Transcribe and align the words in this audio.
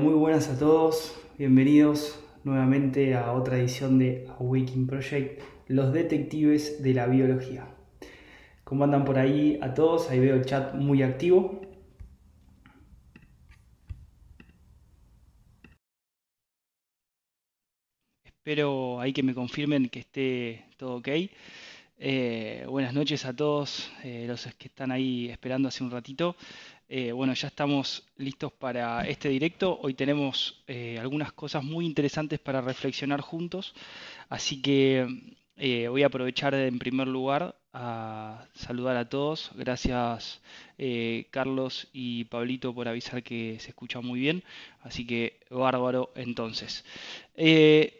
muy 0.00 0.14
buenas 0.14 0.48
a 0.48 0.58
todos, 0.58 1.14
bienvenidos 1.36 2.18
nuevamente 2.42 3.14
a 3.14 3.32
otra 3.32 3.58
edición 3.58 3.98
de 3.98 4.26
Awakening 4.38 4.86
Project, 4.86 5.42
los 5.66 5.92
detectives 5.92 6.82
de 6.82 6.94
la 6.94 7.06
biología. 7.06 7.66
¿Cómo 8.64 8.84
andan 8.84 9.04
por 9.04 9.18
ahí 9.18 9.58
a 9.60 9.74
todos? 9.74 10.08
Ahí 10.08 10.18
veo 10.18 10.36
el 10.36 10.46
chat 10.46 10.74
muy 10.74 11.02
activo. 11.02 11.60
Espero 18.24 19.00
ahí 19.00 19.12
que 19.12 19.22
me 19.22 19.34
confirmen 19.34 19.90
que 19.90 19.98
esté 19.98 20.64
todo 20.78 20.96
ok. 20.96 21.08
Eh, 21.98 22.64
buenas 22.66 22.94
noches 22.94 23.26
a 23.26 23.36
todos 23.36 23.92
eh, 24.02 24.24
los 24.26 24.46
que 24.56 24.68
están 24.68 24.90
ahí 24.90 25.28
esperando 25.28 25.68
hace 25.68 25.84
un 25.84 25.90
ratito. 25.90 26.36
Eh, 26.92 27.12
bueno, 27.12 27.32
ya 27.34 27.46
estamos 27.46 28.02
listos 28.16 28.52
para 28.52 29.06
este 29.06 29.28
directo. 29.28 29.78
Hoy 29.80 29.94
tenemos 29.94 30.64
algunas 30.98 31.32
cosas 31.32 31.62
muy 31.62 31.86
interesantes 31.86 32.40
para 32.40 32.60
reflexionar 32.60 33.20
juntos. 33.20 33.74
Así 34.28 34.60
que 34.60 35.06
voy 35.88 36.02
a 36.02 36.06
aprovechar 36.06 36.52
en 36.54 36.80
primer 36.80 37.06
lugar 37.06 37.54
a 37.72 38.44
saludar 38.54 38.96
a 38.96 39.08
todos. 39.08 39.52
Gracias 39.54 40.40
Carlos 41.30 41.88
y 41.92 42.24
Pablito 42.24 42.74
por 42.74 42.88
avisar 42.88 43.22
que 43.22 43.58
se 43.60 43.68
escucha 43.68 44.00
muy 44.00 44.18
bien. 44.18 44.42
Así 44.82 45.06
que 45.06 45.38
bárbaro 45.48 46.10
entonces. 46.16 46.84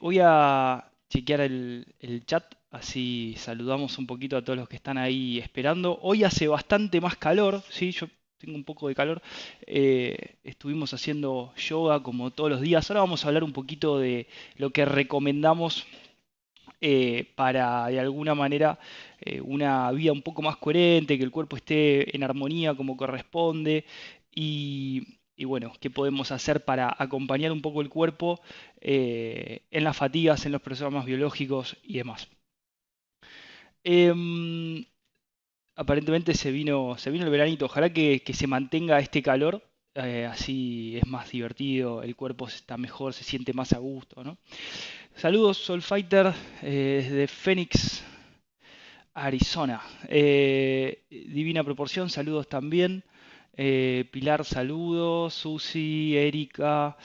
voy 0.00 0.18
a 0.20 0.90
chequear 1.08 1.42
el 1.42 2.22
chat 2.26 2.56
Así 2.70 3.34
saludamos 3.36 3.98
un 3.98 4.06
poquito 4.06 4.36
a 4.36 4.42
todos 4.42 4.56
los 4.56 4.68
que 4.68 4.76
están 4.76 4.96
ahí 4.96 5.38
esperando. 5.38 5.98
Hoy 6.02 6.22
hace 6.22 6.46
bastante 6.46 7.00
más 7.00 7.16
calor, 7.16 7.62
¿sí? 7.68 7.90
Yo 7.90 8.06
tengo 8.40 8.56
un 8.56 8.64
poco 8.64 8.88
de 8.88 8.94
calor. 8.94 9.22
Eh, 9.66 10.36
estuvimos 10.44 10.92
haciendo 10.94 11.52
yoga 11.56 12.02
como 12.02 12.30
todos 12.30 12.50
los 12.50 12.60
días. 12.60 12.90
Ahora 12.90 13.00
vamos 13.00 13.24
a 13.24 13.28
hablar 13.28 13.44
un 13.44 13.52
poquito 13.52 13.98
de 13.98 14.26
lo 14.56 14.70
que 14.70 14.84
recomendamos 14.84 15.86
eh, 16.80 17.32
para 17.36 17.88
de 17.88 18.00
alguna 18.00 18.34
manera 18.34 18.78
eh, 19.20 19.40
una 19.42 19.90
vida 19.92 20.12
un 20.12 20.22
poco 20.22 20.42
más 20.42 20.56
coherente, 20.56 21.18
que 21.18 21.24
el 21.24 21.30
cuerpo 21.30 21.56
esté 21.56 22.16
en 22.16 22.22
armonía 22.24 22.74
como 22.74 22.96
corresponde 22.96 23.84
y, 24.34 25.06
bueno, 25.44 25.72
qué 25.80 25.90
podemos 25.90 26.32
hacer 26.32 26.64
para 26.64 26.94
acompañar 26.98 27.52
un 27.52 27.62
poco 27.62 27.82
el 27.82 27.88
cuerpo 27.90 28.40
en 28.80 29.84
las 29.84 29.96
fatigas, 29.96 30.46
en 30.46 30.52
los 30.52 30.62
programas 30.62 31.04
biológicos 31.06 31.76
y 31.82 31.98
demás. 31.98 32.28
Em, 33.84 34.84
aparentemente 35.80 36.34
se 36.34 36.50
vino, 36.52 36.98
se 36.98 37.10
vino 37.10 37.24
el 37.24 37.30
veranito. 37.30 37.64
Ojalá 37.64 37.90
que, 37.90 38.22
se 38.32 38.46
mantenga 38.46 38.98
este 38.98 39.22
calor. 39.22 39.62
Eh, 39.94 40.28
así 40.30 40.98
es 40.98 41.06
más 41.06 41.32
divertido, 41.32 42.02
el 42.04 42.14
cuerpo 42.14 42.46
está 42.46 42.76
mejor, 42.76 43.12
se 43.14 43.24
siente 43.24 43.54
más 43.54 43.72
a 43.72 43.78
gusto. 43.78 44.22
¿no? 44.22 44.36
Saludos, 45.16 45.56
Soulfighter, 45.56 46.32
eh, 46.62 47.00
desde 47.02 47.26
Phoenix, 47.26 48.04
Arizona. 49.14 49.80
Eh, 50.06 51.06
divina 51.08 51.64
proporción, 51.64 52.10
saludos 52.10 52.48
también. 52.48 53.02
Pilar, 54.10 54.44
saludos. 54.44 55.34
Susi, 55.34 56.16
Erika, 56.16 56.96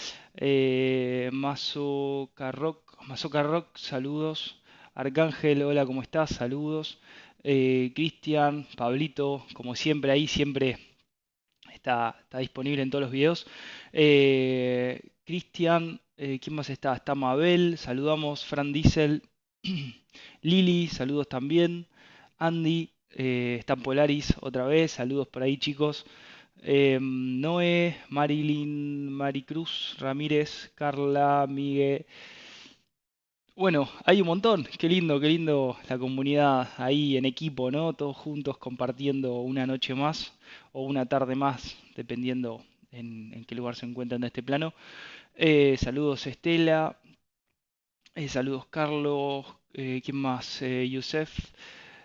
Mazo 1.31 2.29
Carrock, 2.35 3.77
saludos. 3.77 4.61
Arcángel, 4.93 5.63
hola, 5.63 5.85
¿cómo 5.85 6.01
estás? 6.01 6.29
Saludos. 6.29 6.99
Eh, 7.47 7.91
Cristian, 7.93 8.65
Pablito, 8.75 9.45
como 9.53 9.75
siempre 9.75 10.11
ahí, 10.11 10.25
siempre 10.25 10.79
está, 11.71 12.17
disponible 12.39 12.81
en 12.81 12.89
todos 12.89 13.03
los 13.03 13.11
videos. 13.11 13.45
Eh, 13.93 14.99
Cristian, 15.23 16.01
eh, 16.17 16.39
¿quién 16.41 16.55
más 16.55 16.71
está? 16.71 16.95
Está 16.95 17.13
Mabel, 17.13 17.77
saludamos. 17.77 18.43
Fran 18.45 18.73
Diesel, 18.73 19.21
Lili, 20.41 20.87
saludos 20.87 21.29
también. 21.29 21.85
Andy, 22.39 22.89
está 23.09 23.75
Polaris 23.75 24.33
otra 24.41 24.65
vez, 24.65 24.93
saludos 24.93 25.27
por 25.27 25.43
ahí 25.43 25.57
chicos. 25.57 26.03
Noé, 26.63 27.97
Marilyn, 28.09 29.11
Maricruz, 29.11 29.97
Ramírez, 29.99 30.71
Carla, 30.73 31.45
Miguel. 31.47 32.07
Bueno, 33.57 33.89
hay 34.03 34.19
un 34.19 34.27
montón, 34.27 34.67
qué 34.77 34.89
lindo, 34.89 35.17
qué 35.19 35.29
lindo 35.29 35.77
la 35.87 35.97
comunidad 35.97 36.69
ahí 36.77 37.15
en 37.15 37.23
equipo, 37.25 37.71
¿no? 37.71 37.93
Todos 37.93 38.17
juntos 38.17 38.57
compartiendo 38.57 39.39
una 39.39 39.65
noche 39.65 39.95
más 39.95 40.33
o 40.73 40.83
una 40.83 41.05
tarde 41.05 41.35
más, 41.35 41.77
dependiendo 41.95 42.61
en, 42.91 43.45
qué 43.45 43.55
lugar 43.55 43.75
se 43.75 43.85
encuentran 43.85 44.21
de 44.21 44.27
este 44.27 44.43
plano. 44.43 44.73
Eh, 45.35 45.77
saludos 45.77 46.27
Estela, 46.27 46.99
eh, 48.15 48.27
saludos 48.27 48.65
Carlos, 48.67 49.45
eh, 49.73 50.01
¿quién 50.03 50.17
más? 50.17 50.61
Yusef, 50.61 51.31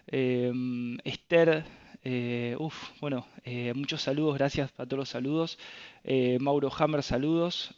Esther, 0.07 1.65
uf, 2.59 3.01
bueno, 3.01 3.27
muchos 3.75 4.03
saludos, 4.03 4.37
gracias 4.39 4.71
a 4.79 4.87
todos 4.87 4.99
los 4.99 5.09
saludos. 5.09 5.59
Mauro 6.39 6.71
Hammer, 6.79 7.03
saludos. 7.03 7.75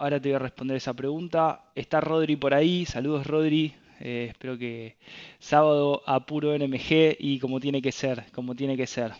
Ahora 0.00 0.20
te 0.20 0.28
voy 0.28 0.36
a 0.36 0.38
responder 0.38 0.76
esa 0.76 0.94
pregunta. 0.94 1.72
Está 1.74 2.00
Rodri 2.00 2.36
por 2.36 2.54
ahí. 2.54 2.86
Saludos 2.86 3.26
Rodri. 3.26 3.74
Eh, 3.98 4.28
espero 4.30 4.56
que 4.56 4.96
sábado 5.40 6.02
a 6.06 6.24
puro 6.24 6.56
NMG 6.56 7.16
y 7.18 7.40
como 7.40 7.58
tiene 7.58 7.82
que 7.82 7.90
ser, 7.90 8.26
como 8.32 8.54
tiene 8.54 8.76
que 8.76 8.86
ser. 8.86 9.12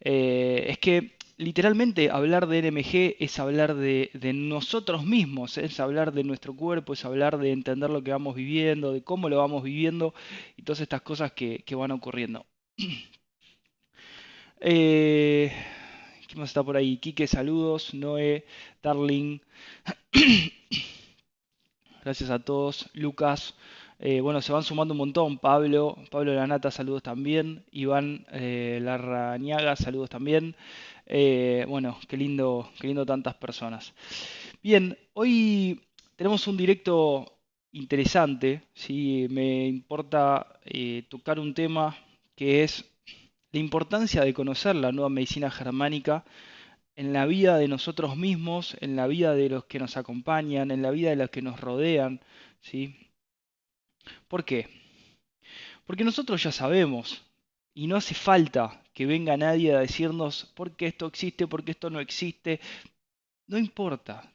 Eh, 0.00 0.66
es 0.70 0.78
que 0.78 1.12
literalmente 1.36 2.10
hablar 2.10 2.48
de 2.48 2.62
NMG 2.62 3.14
es 3.20 3.38
hablar 3.38 3.76
de, 3.76 4.10
nosotros 4.34 5.04
mismos, 5.04 5.56
es 5.56 5.78
hablar 5.78 6.12
de 6.12 6.24
nuestro 6.24 6.56
cuerpo, 6.56 6.94
es 6.94 7.04
hablar 7.04 7.38
de 7.38 7.52
entender 7.52 7.88
lo 7.88 8.02
que 8.02 8.10
vamos 8.10 8.34
viviendo, 8.34 8.92
de 8.92 9.04
cómo 9.04 9.28
lo 9.28 9.38
vamos 9.38 9.62
viviendo 9.62 10.14
y 10.56 10.62
todas 10.62 10.80
estas 10.80 11.02
cosas 11.02 11.30
que, 11.30 11.62
van 11.76 11.92
ocurriendo. 11.92 12.44
eh, 14.60 15.52
¿Quién 16.32 16.40
más 16.40 16.48
está 16.48 16.62
por 16.62 16.78
ahí? 16.78 16.96
Quique, 16.96 17.26
saludos. 17.26 17.92
Noé, 17.92 18.46
Darling. 18.82 19.38
Gracias 22.02 22.30
a 22.30 22.38
todos. 22.38 22.88
Lucas. 22.94 23.54
Eh, 23.98 24.22
bueno, 24.22 24.40
se 24.40 24.50
van 24.50 24.62
sumando 24.62 24.94
un 24.94 24.98
montón. 24.98 25.36
Pablo, 25.36 25.98
Pablo 26.10 26.32
Lanata, 26.32 26.70
saludos 26.70 27.02
también. 27.02 27.66
Iván 27.70 28.24
eh, 28.32 28.78
Larrañaga, 28.80 29.76
saludos 29.76 30.08
también. 30.08 30.56
Eh, 31.04 31.66
bueno, 31.68 31.98
qué 32.08 32.16
lindo, 32.16 32.70
qué 32.80 32.86
lindo 32.86 33.04
tantas 33.04 33.34
personas. 33.34 33.92
Bien, 34.62 34.96
hoy 35.12 35.82
tenemos 36.16 36.46
un 36.46 36.56
directo 36.56 37.40
interesante. 37.72 38.62
¿sí? 38.72 39.26
Me 39.28 39.66
importa 39.66 40.46
tocar 41.10 41.38
un 41.38 41.52
tema 41.52 41.94
que 42.34 42.64
es 42.64 42.90
la 43.52 43.60
importancia 43.60 44.24
de 44.24 44.34
conocer 44.34 44.74
la 44.76 44.92
nueva 44.92 45.10
medicina 45.10 45.50
germánica 45.50 46.24
en 46.96 47.12
la 47.12 47.26
vida 47.26 47.58
de 47.58 47.68
nosotros 47.68 48.16
mismos, 48.16 48.76
en 48.80 48.96
la 48.96 49.06
vida 49.06 49.34
de 49.34 49.48
los 49.48 49.64
que 49.64 49.78
nos 49.78 49.96
acompañan, 49.96 50.70
en 50.70 50.82
la 50.82 50.90
vida 50.90 51.10
de 51.10 51.16
los 51.16 51.30
que 51.30 51.42
nos 51.42 51.60
rodean. 51.60 52.20
¿sí? 52.60 53.10
¿Por 54.28 54.44
qué? 54.44 54.68
Porque 55.86 56.04
nosotros 56.04 56.42
ya 56.42 56.52
sabemos 56.52 57.22
y 57.74 57.86
no 57.86 57.96
hace 57.96 58.14
falta 58.14 58.82
que 58.92 59.06
venga 59.06 59.36
nadie 59.36 59.74
a 59.74 59.80
decirnos 59.80 60.50
por 60.54 60.76
qué 60.76 60.86
esto 60.86 61.06
existe, 61.06 61.46
por 61.46 61.64
qué 61.64 61.72
esto 61.72 61.90
no 61.90 62.00
existe. 62.00 62.60
No 63.46 63.58
importa. 63.58 64.32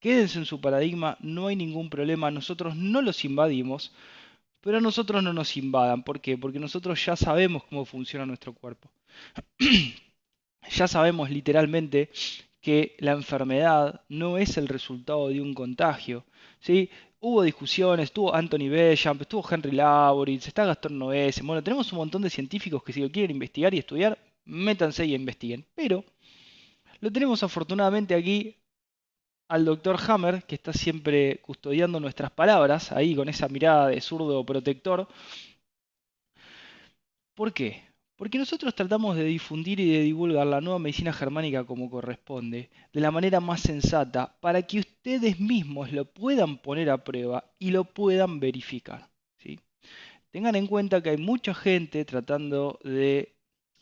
Quédense 0.00 0.38
en 0.38 0.46
su 0.46 0.60
paradigma, 0.60 1.18
no 1.20 1.48
hay 1.48 1.56
ningún 1.56 1.90
problema, 1.90 2.30
nosotros 2.30 2.74
no 2.74 3.02
los 3.02 3.24
invadimos, 3.24 3.92
pero 4.60 4.78
a 4.78 4.80
nosotros 4.80 5.22
no 5.22 5.32
nos 5.32 5.56
invadan. 5.56 6.02
¿Por 6.02 6.20
qué? 6.20 6.36
Porque 6.36 6.58
nosotros 6.58 7.04
ya 7.04 7.16
sabemos 7.16 7.64
cómo 7.64 7.84
funciona 7.84 8.26
nuestro 8.26 8.52
cuerpo. 8.52 8.90
ya 10.70 10.88
sabemos 10.88 11.30
literalmente 11.30 12.10
que 12.60 12.96
la 12.98 13.12
enfermedad 13.12 14.02
no 14.08 14.36
es 14.38 14.56
el 14.56 14.68
resultado 14.68 15.28
de 15.28 15.40
un 15.40 15.54
contagio. 15.54 16.24
¿sí? 16.60 16.90
Hubo 17.20 17.42
discusiones, 17.42 18.04
estuvo 18.04 18.34
Anthony 18.34 18.68
Bechamp, 18.68 19.22
estuvo 19.22 19.46
Henry 19.50 19.72
Lauritz, 19.72 20.46
está 20.46 20.64
Gastón 20.64 20.98
Noes. 20.98 21.42
Bueno, 21.42 21.62
tenemos 21.62 21.90
un 21.92 21.98
montón 21.98 22.22
de 22.22 22.30
científicos 22.30 22.82
que 22.82 22.92
si 22.92 23.00
lo 23.00 23.10
quieren 23.10 23.30
investigar 23.30 23.74
y 23.74 23.78
estudiar, 23.78 24.18
métanse 24.44 25.06
y 25.06 25.14
investiguen. 25.14 25.64
Pero 25.74 26.04
lo 27.00 27.10
tenemos 27.10 27.42
afortunadamente 27.42 28.14
aquí 28.14 28.56
al 29.50 29.64
doctor 29.64 29.98
Hammer, 30.06 30.44
que 30.44 30.54
está 30.54 30.72
siempre 30.72 31.40
custodiando 31.42 31.98
nuestras 31.98 32.30
palabras, 32.30 32.92
ahí 32.92 33.16
con 33.16 33.28
esa 33.28 33.48
mirada 33.48 33.88
de 33.88 34.00
zurdo 34.00 34.46
protector. 34.46 35.08
¿Por 37.34 37.52
qué? 37.52 37.82
Porque 38.14 38.38
nosotros 38.38 38.76
tratamos 38.76 39.16
de 39.16 39.24
difundir 39.24 39.80
y 39.80 39.90
de 39.90 40.02
divulgar 40.02 40.46
la 40.46 40.60
nueva 40.60 40.78
medicina 40.78 41.12
germánica 41.12 41.64
como 41.64 41.90
corresponde, 41.90 42.70
de 42.92 43.00
la 43.00 43.10
manera 43.10 43.40
más 43.40 43.62
sensata, 43.62 44.36
para 44.40 44.62
que 44.62 44.78
ustedes 44.78 45.40
mismos 45.40 45.90
lo 45.90 46.04
puedan 46.04 46.58
poner 46.58 46.88
a 46.88 47.02
prueba 47.02 47.50
y 47.58 47.72
lo 47.72 47.82
puedan 47.82 48.38
verificar. 48.38 49.10
¿sí? 49.36 49.58
Tengan 50.30 50.54
en 50.54 50.68
cuenta 50.68 51.02
que 51.02 51.10
hay 51.10 51.16
mucha 51.16 51.54
gente 51.54 52.04
tratando 52.04 52.78
de 52.84 53.34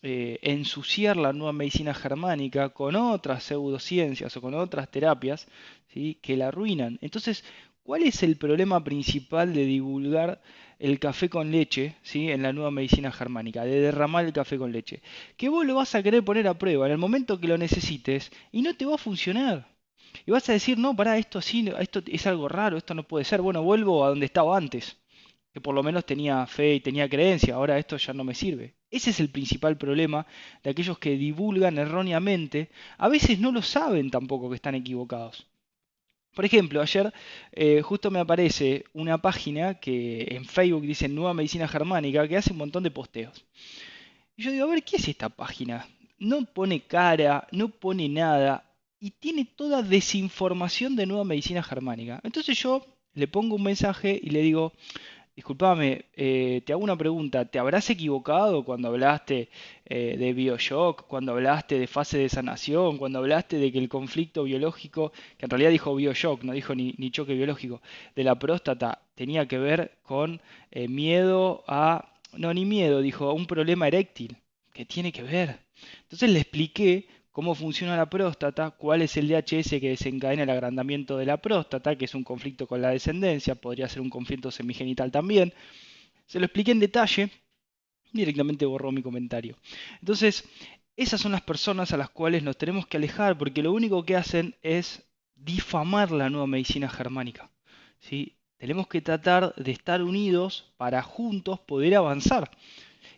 eh, 0.03 0.39
ensuciar 0.43 1.17
la 1.17 1.33
nueva 1.33 1.53
medicina 1.53 1.93
germánica 1.93 2.69
con 2.69 2.95
otras 2.95 3.43
pseudociencias 3.43 4.37
o 4.37 4.41
con 4.41 4.55
otras 4.55 4.89
terapias 4.91 5.49
¿sí? 5.93 6.19
que 6.23 6.37
la 6.37 6.49
arruinan. 6.49 6.99
Entonces, 7.00 7.45
¿cuál 7.83 8.05
es 8.05 8.23
el 8.23 8.37
problema 8.37 8.85
principal 8.85 9.53
de 9.55 9.65
divulgar 9.65 10.41
el 10.79 11.00
café 11.00 11.29
con 11.29 11.50
leche 11.50 11.97
en 12.12 12.43
la 12.43 12.53
nueva 12.53 12.71
medicina 12.71 13.11
germánica? 13.11 13.65
De 13.65 13.81
derramar 13.81 14.25
el 14.25 14.33
café 14.33 14.56
con 14.56 14.71
leche. 14.71 15.03
Que 15.37 15.49
vos 15.49 15.67
lo 15.67 15.75
vas 15.75 15.95
a 15.97 16.03
querer 16.03 16.25
poner 16.25 16.47
a 16.47 16.59
prueba 16.59 16.87
en 16.87 16.93
el 16.93 16.99
momento 16.99 17.41
que 17.41 17.49
lo 17.49 17.59
necesites 17.59 18.31
y 18.53 18.62
no 18.62 18.77
te 18.77 18.87
va 18.87 18.94
a 18.94 18.99
funcionar. 18.99 19.67
Y 20.27 20.31
vas 20.31 20.49
a 20.49 20.53
decir, 20.53 20.79
no, 20.79 20.94
pará, 20.94 21.19
esto 21.19 21.39
así, 21.41 21.69
esto 21.81 22.03
es 22.06 22.27
algo 22.27 22.49
raro, 22.49 22.77
esto 22.79 22.94
no 22.94 23.03
puede 23.03 23.25
ser. 23.25 23.41
Bueno, 23.43 23.62
vuelvo 23.62 24.05
a 24.05 24.11
donde 24.11 24.27
estaba 24.27 24.56
antes, 24.56 24.97
que 25.53 25.61
por 25.61 25.75
lo 25.75 25.83
menos 25.83 26.06
tenía 26.06 26.47
fe 26.47 26.75
y 26.75 26.81
tenía 26.81 27.09
creencia, 27.09 27.55
ahora 27.56 27.79
esto 27.79 27.97
ya 27.97 28.12
no 28.12 28.25
me 28.25 28.35
sirve. 28.35 28.78
Ese 28.90 29.11
es 29.11 29.20
el 29.20 29.29
principal 29.29 29.76
problema 29.76 30.26
de 30.62 30.70
aquellos 30.70 30.99
que 30.99 31.17
divulgan 31.17 31.79
erróneamente. 31.79 32.70
A 32.96 33.08
veces 33.08 33.38
no 33.38 33.52
lo 33.52 33.62
saben 33.62 34.11
tampoco 34.11 34.49
que 34.49 34.56
están 34.56 34.75
equivocados. 34.75 35.46
Por 36.35 36.44
ejemplo, 36.44 36.81
ayer 36.81 37.12
eh, 37.52 37.82
justo 37.82 38.11
me 38.11 38.20
aparece 38.20 38.85
una 38.93 39.19
página 39.19 39.75
que 39.75 40.26
en 40.31 40.44
Facebook 40.44 40.82
dice 40.82 41.08
Nueva 41.08 41.35
Medicina 41.35 41.67
Germánica 41.67 42.29
que 42.29 42.37
hace 42.37 42.52
un 42.52 42.58
montón 42.58 42.85
de 42.85 42.90
posteos. 42.90 43.44
Y 44.37 44.44
yo 44.44 44.52
digo, 44.52 44.64
a 44.67 44.70
ver, 44.70 44.85
¿qué 44.85 44.96
es 44.96 45.08
esta 45.08 45.29
página? 45.29 45.87
No 46.19 46.44
pone 46.44 46.82
cara, 46.82 47.46
no 47.50 47.69
pone 47.69 48.08
nada 48.08 48.64
y 49.00 49.11
tiene 49.11 49.44
toda 49.44 49.82
desinformación 49.82 50.96
de 50.96 51.06
Nueva 51.06 51.25
Medicina 51.25 51.62
Germánica. 51.62 52.20
Entonces 52.23 52.58
yo 52.58 52.87
le 53.14 53.29
pongo 53.29 53.56
un 53.56 53.64
mensaje 53.64 54.19
y 54.23 54.31
le 54.31 54.43
digo, 54.43 54.73
Disculpame, 55.38 56.06
eh, 56.17 56.62
te 56.67 56.73
hago 56.73 56.82
una 56.82 56.96
pregunta. 56.96 57.44
¿Te 57.44 57.61
habrás 57.61 57.88
equivocado 57.90 58.64
cuando 58.64 58.88
hablaste 58.88 59.50
eh, 59.85 60.17
de 60.19 60.32
Bioshock, 60.32 61.06
cuando 61.06 61.31
hablaste 61.31 61.79
de 61.79 61.87
fase 61.87 62.19
de 62.19 62.29
sanación, 62.29 62.99
cuando 62.99 63.20
hablaste 63.20 63.56
de 63.56 63.70
que 63.70 63.79
el 63.79 63.88
conflicto 63.88 64.43
biológico, 64.43 65.12
que 65.37 65.46
en 65.46 65.50
realidad 65.50 65.70
dijo 65.70 65.94
Bioshock, 65.94 66.43
no 66.43 66.55
dijo 66.55 66.75
ni, 66.75 67.11
choque 67.12 67.35
biológico, 67.35 67.81
de 68.17 68.25
la 68.25 68.37
próstata, 68.37 69.02
tenía 69.14 69.46
que 69.46 69.58
ver 69.58 69.99
con 70.02 70.40
eh, 70.73 70.88
miedo 70.88 71.62
a... 71.69 72.14
No, 72.32 72.52
ni 72.52 72.64
miedo, 72.64 73.00
dijo, 73.00 73.31
a 73.31 73.32
un 73.32 73.46
problema 73.46 73.87
eréctil. 73.87 74.38
¿Qué 74.73 74.87
tiene 74.87 75.12
que 75.12 75.23
ver? 75.23 75.61
Entonces 76.02 76.31
le 76.31 76.41
expliqué 76.41 77.06
cómo 77.38 77.55
funciona 77.55 77.96
la 77.96 78.11
próstata, 78.11 78.73
cuál 78.73 79.00
es 79.02 79.17
el 79.17 79.29
DHS 79.29 79.70
que 79.79 79.90
desencadena 79.90 80.43
el 80.43 80.50
agrandamiento 80.50 81.17
de 81.17 81.25
la 81.25 81.37
próstata, 81.37 81.94
que 81.94 82.06
es 82.06 82.17
un 82.17 82.25
conflicto 82.25 82.67
con 82.67 82.82
la 82.82 82.90
descendencia, 82.90 83.55
podría 83.55 83.88
ser 83.88 84.02
un 84.02 84.11
conflicto 84.11 84.50
semigenital 84.50 85.12
también. 85.12 85.55
Se 86.26 86.40
lo 86.40 86.46
expliqué 86.46 86.73
en 86.73 86.81
detalle, 86.81 87.31
directamente 88.12 88.67
borró 88.67 88.90
mi 88.90 89.02
comentario. 89.02 89.56
Entonces, 90.00 90.49
esas 90.96 91.20
son 91.20 91.31
las 91.31 91.43
personas 91.43 91.93
a 91.93 91.96
las 91.96 92.11
cuales 92.11 92.43
nos 92.43 92.58
tenemos 92.58 92.88
que 92.88 92.96
alejar, 92.96 93.38
porque 93.38 93.62
lo 93.62 93.70
único 93.70 94.05
que 94.05 94.17
hacen 94.17 94.56
es 94.61 95.05
difamar 95.37 96.11
la 96.11 96.31
nueva 96.31 96.49
medicina 96.49 96.88
germánica. 96.88 97.52
¿sí? 98.00 98.34
Tenemos 98.56 98.88
que 98.88 99.00
tratar 99.00 99.55
de 99.55 99.70
estar 99.70 100.02
unidos 100.02 100.73
para 100.76 101.05
juntos 101.05 101.61
poder 101.61 101.94
avanzar. 101.94 102.50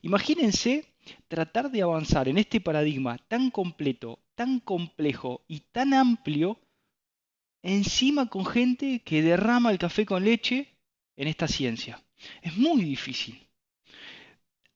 Imagínense 0.03 0.85
tratar 1.29 1.71
de 1.71 1.83
avanzar 1.83 2.29
en 2.29 2.39
este 2.39 2.61
paradigma 2.61 3.19
tan 3.29 3.51
completo, 3.51 4.19
tan 4.35 4.61
complejo 4.61 5.43
y 5.49 5.61
tan 5.73 5.95
amplio, 5.95 6.59
encima 7.63 8.27
con 8.29 8.47
gente 8.47 9.01
que 9.01 9.23
derrama 9.23 9.71
el 9.71 9.79
café 9.79 10.07
con 10.07 10.25
leche 10.25 10.69
en 11.17 11.29
esta 11.29 11.49
ciencia. 11.49 12.03
Es 12.43 12.57
muy 12.57 12.83
difícil. 12.83 13.47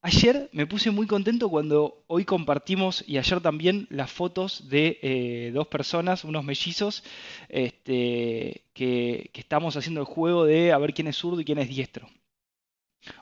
Ayer 0.02 0.50
me 0.52 0.66
puse 0.66 0.90
muy 0.90 1.06
contento 1.06 1.48
cuando 1.48 2.04
hoy 2.08 2.26
compartimos 2.26 3.02
y 3.06 3.16
ayer 3.16 3.40
también 3.40 3.86
las 3.88 4.12
fotos 4.12 4.68
de 4.68 4.98
eh, 5.00 5.50
dos 5.54 5.66
personas, 5.68 6.24
unos 6.24 6.44
mellizos, 6.44 7.02
este, 7.48 8.66
que, 8.74 9.30
que 9.32 9.40
estamos 9.40 9.78
haciendo 9.78 10.00
el 10.02 10.06
juego 10.06 10.44
de 10.44 10.72
a 10.72 10.78
ver 10.78 10.92
quién 10.92 11.06
es 11.06 11.16
zurdo 11.16 11.40
y 11.40 11.46
quién 11.46 11.58
es 11.58 11.70
diestro. 11.70 12.06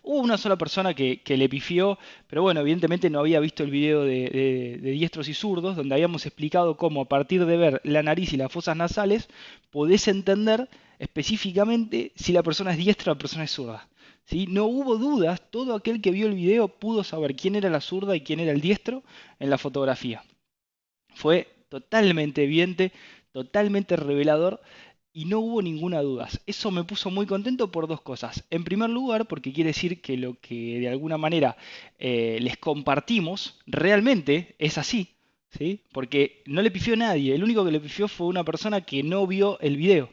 Hubo 0.02 0.18
una 0.18 0.38
sola 0.38 0.56
persona 0.56 0.94
que, 0.94 1.20
le 1.26 1.48
pifió, 1.48 1.98
pero 2.28 2.42
bueno, 2.42 2.60
evidentemente 2.60 3.10
no 3.10 3.20
había 3.20 3.40
visto 3.40 3.62
el 3.62 3.70
video 3.70 4.04
de, 4.04 4.78
diestros 4.82 5.28
y 5.28 5.34
zurdos, 5.34 5.76
donde 5.76 5.94
habíamos 5.94 6.26
explicado 6.26 6.76
cómo 6.76 7.02
a 7.02 7.08
partir 7.08 7.44
de 7.46 7.56
ver 7.56 7.80
la 7.84 8.02
nariz 8.02 8.32
y 8.32 8.36
las 8.36 8.52
fosas 8.52 8.76
nasales, 8.76 9.28
podés 9.70 10.08
entender 10.08 10.68
específicamente 10.98 12.12
si 12.14 12.32
la 12.32 12.42
persona 12.42 12.72
es 12.72 12.78
diestra 12.78 13.12
o 13.12 13.14
la 13.14 13.18
persona 13.18 13.44
es 13.44 13.50
zurda. 13.50 13.88
¿Sí? 14.24 14.46
No 14.48 14.66
hubo 14.66 14.98
dudas, 14.98 15.42
todo 15.50 15.74
aquel 15.74 16.00
que 16.00 16.12
vio 16.12 16.28
el 16.28 16.34
video 16.34 16.68
pudo 16.68 17.02
saber 17.02 17.34
quién 17.34 17.56
era 17.56 17.68
la 17.70 17.80
zurda 17.80 18.14
y 18.14 18.20
quién 18.20 18.38
era 18.38 18.52
el 18.52 18.60
diestro 18.60 19.02
en 19.40 19.50
la 19.50 19.58
fotografía. 19.58 20.22
Fue 21.14 21.48
totalmente 21.68 22.44
evidente, 22.44 22.92
totalmente 23.32 23.96
revelador 23.96 24.60
y 25.12 25.26
no 25.26 25.40
hubo 25.40 25.62
ninguna 25.62 26.00
duda. 26.00 26.28
Eso 26.46 26.70
me 26.70 26.84
puso 26.84 27.10
muy 27.10 27.26
contento 27.26 27.70
por 27.70 27.86
dos 27.86 28.00
cosas. 28.00 28.44
En 28.50 28.64
primer 28.64 28.90
lugar, 28.90 29.26
porque 29.26 29.52
quiere 29.52 29.68
decir 29.68 30.00
que 30.00 30.16
lo 30.16 30.38
que 30.40 30.80
de 30.80 30.88
alguna 30.88 31.18
manera 31.18 31.56
eh, 31.98 32.38
les 32.40 32.56
compartimos 32.56 33.60
realmente 33.66 34.54
es 34.58 34.78
así. 34.78 35.14
¿sí? 35.50 35.80
Porque 35.92 36.42
no 36.46 36.62
le 36.62 36.70
pifió 36.70 36.96
nadie. 36.96 37.34
El 37.34 37.44
único 37.44 37.64
que 37.64 37.72
le 37.72 37.80
pifió 37.80 38.08
fue 38.08 38.26
una 38.26 38.44
persona 38.44 38.80
que 38.80 39.02
no 39.02 39.26
vio 39.26 39.60
el 39.60 39.76
video. 39.76 40.10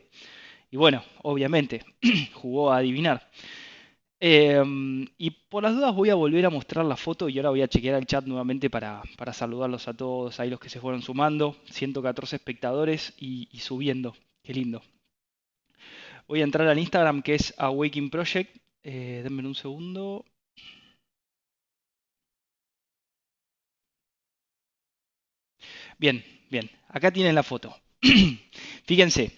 Y 0.72 0.78
bueno, 0.78 1.04
obviamente, 1.24 1.84
jugó 2.34 2.72
a 2.72 2.78
adivinar. 2.78 3.30
Em, 4.22 5.08
y 5.18 5.32
por 5.32 5.64
las 5.64 5.74
dudas 5.74 5.96
voy 5.96 6.10
a 6.10 6.16
volver 6.16 6.46
a 6.46 6.50
mostrar 6.50 6.86
la 6.86 6.98
foto 6.98 7.30
y 7.30 7.38
ahora 7.38 7.52
voy 7.52 7.62
a 7.62 7.70
chequear 7.70 7.96
el 7.96 8.06
chat 8.06 8.26
nuevamente 8.26 8.70
para, 8.70 9.02
saludarlos 9.32 9.88
a 9.88 9.94
todos 9.94 10.40
ahí 10.42 10.50
los 10.50 10.60
que 10.60 10.70
se 10.70 10.82
fueron 10.82 11.02
sumando. 11.02 11.56
114 11.72 12.36
espectadores 12.36 13.14
y 13.18 13.48
subiendo. 13.60 14.14
Qué 14.50 14.56
lindo. 14.56 14.82
Voy 16.28 16.42
a 16.42 16.44
entrar 16.44 16.68
al 16.68 16.80
Instagram 16.80 17.22
que 17.22 17.36
es 17.36 17.54
Awakening 17.60 18.10
Project. 18.10 18.58
Eh, 18.82 19.22
denme 19.24 19.46
un 19.46 19.54
segundo. 19.54 20.26
Bien, 26.00 26.24
bien. 26.50 26.68
Acá 26.88 27.12
tienen 27.12 27.36
la 27.36 27.44
foto. 27.44 27.76
Fíjense. 28.88 29.32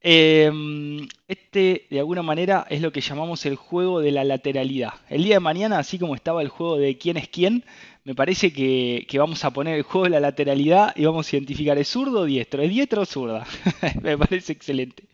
Em, 0.00 1.08
este, 1.26 1.88
de 1.90 1.98
alguna 1.98 2.22
manera, 2.22 2.64
es 2.70 2.80
lo 2.80 2.92
que 2.92 3.00
llamamos 3.00 3.44
el 3.44 3.56
juego 3.56 4.00
de 4.00 4.12
la 4.12 4.22
lateralidad. 4.22 4.94
El 5.08 5.24
día 5.24 5.34
de 5.34 5.40
mañana, 5.40 5.80
así 5.80 5.98
como 5.98 6.14
estaba 6.14 6.42
el 6.42 6.48
juego 6.48 6.78
de 6.78 6.96
quién 6.96 7.16
es 7.16 7.28
quién, 7.28 7.64
me 8.08 8.14
parece 8.14 8.54
que, 8.54 9.06
vamos 9.18 9.44
a 9.44 9.50
poner 9.50 9.76
el 9.76 9.82
juego 9.82 10.04
de 10.04 10.10
la 10.12 10.20
lateralidad 10.20 10.96
y 10.96 11.04
vamos 11.04 11.30
a 11.30 11.36
identificar 11.36 11.76
es 11.76 11.88
zurdo 11.88 12.20
o 12.20 12.24
diestro, 12.24 12.62
es 12.62 12.70
diestro 12.70 13.02
o 13.02 13.04
zurda. 13.04 13.46
me 14.02 14.16
parece 14.16 14.54
excelente. 14.54 15.06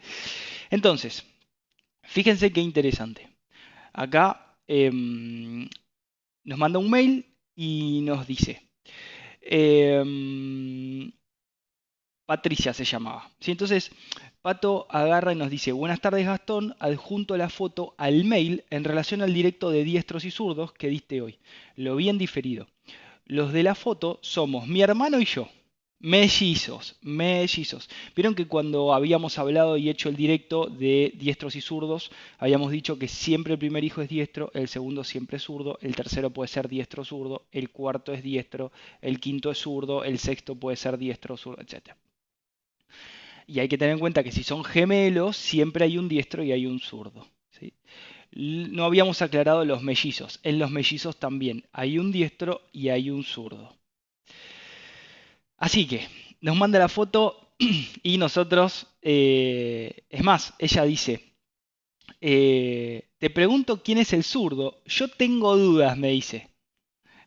Entonces, 0.70 1.26
fíjense 2.04 2.52
qué 2.52 2.60
interesante. 2.60 3.28
Acá 3.92 4.58
em, 4.68 5.68
nos 6.44 6.56
manda 6.56 6.78
un 6.78 6.88
mail 6.88 7.26
y 7.56 8.00
nos 8.02 8.28
dice, 8.28 8.62
em, 9.40 11.10
Patricia 12.26 12.72
se 12.72 12.84
llamaba. 12.84 13.28
¿sí? 13.40 13.50
Entonces, 13.50 13.90
Pato 14.40 14.86
agarra 14.88 15.32
y 15.32 15.36
nos 15.36 15.50
dice, 15.50 15.72
buenas 15.72 16.00
tardes 16.00 16.26
Gastón, 16.26 16.76
adjunto 16.78 17.36
la 17.36 17.48
foto 17.48 17.96
al 17.98 18.24
mail 18.24 18.62
en 18.70 18.84
relación 18.84 19.20
al 19.20 19.34
directo 19.34 19.70
de 19.70 19.82
diestros 19.82 20.24
y 20.24 20.30
zurdos 20.30 20.72
que 20.72 20.86
diste 20.86 21.20
hoy. 21.20 21.40
Lo 21.74 21.96
bien 21.96 22.18
diferido. 22.18 22.68
Los 23.26 23.52
de 23.52 23.62
la 23.62 23.75
foto 23.75 24.19
somos 24.23 24.66
mi 24.66 24.83
hermano 24.83 25.19
y 25.21 25.25
yo. 25.25 25.49
Mellizos, 26.00 26.97
mellizos. 27.00 27.88
Vieron 28.14 28.35
que 28.35 28.47
cuando 28.47 28.93
habíamos 28.93 29.38
hablado 29.38 29.78
y 29.78 29.88
hecho 29.88 30.11
el 30.11 30.16
directo 30.16 30.66
de 30.66 31.14
diestros 31.16 31.57
y 31.57 31.62
zurdos, 31.62 32.11
habíamos 32.37 32.71
dicho 32.71 32.99
que 32.99 33.09
siempre 33.09 33.54
el 33.54 33.59
primer 33.59 33.85
hijo 33.85 34.02
es 34.02 34.11
diestro, 34.11 34.50
el 34.52 34.69
segundo 34.69 35.02
siempre 35.02 35.38
es 35.38 35.45
zurdo, 35.45 35.78
el 35.81 35.97
tercero 35.97 36.28
puede 36.28 36.49
ser 36.49 36.69
diestro 36.69 37.07
zurdo, 37.07 37.47
el 37.52 37.71
cuarto 37.71 38.12
es 38.12 38.23
diestro, 38.23 38.71
el 39.00 39.19
quinto 39.19 39.50
es 39.50 39.59
zurdo, 39.59 40.04
el 40.04 40.19
sexto 40.19 40.57
puede 40.57 40.76
ser 40.76 40.99
diestro 40.99 41.38
zurdo, 41.38 41.62
etc. 41.62 41.97
Y 43.47 43.61
hay 43.61 43.69
que 43.69 43.78
tener 43.78 43.95
en 43.95 44.00
cuenta 44.00 44.23
que 44.23 44.33
si 44.33 44.43
son 44.43 44.62
gemelos, 44.62 45.38
siempre 45.38 45.87
hay 45.87 45.97
un 45.97 46.09
diestro 46.11 46.43
y 46.43 46.52
hay 46.52 46.66
un 46.66 46.81
zurdo. 46.81 47.26
No 48.35 48.85
habíamos 48.85 49.23
aclarado 49.23 49.64
los 49.64 49.83
mellizos. 49.83 50.41
En 50.43 50.59
los 50.59 50.71
mellizos 50.71 51.17
también 51.19 51.64
hay 51.73 51.99
un 51.99 52.11
diestro 52.11 52.62
y 52.73 52.88
hay 52.88 53.11
un 53.11 53.23
zurdo. 53.23 53.76
Así 55.57 55.87
que 55.87 56.07
nos 56.41 56.57
manda 56.57 56.79
la 56.79 56.88
foto 56.88 57.55
y 58.03 58.19
nosotros, 58.19 58.87
eh, 59.03 60.05
es 60.11 60.23
más, 60.23 60.55
ella 60.59 60.85
dice, 60.85 61.35
eh, 62.21 63.09
te 63.19 63.31
pregunto 63.31 63.83
quién 63.83 63.99
es 63.99 64.12
el 64.12 64.25
zurdo, 64.25 64.83
yo 64.85 65.09
tengo 65.09 65.57
dudas, 65.57 65.97
me 65.97 66.09
dice. 66.09 66.50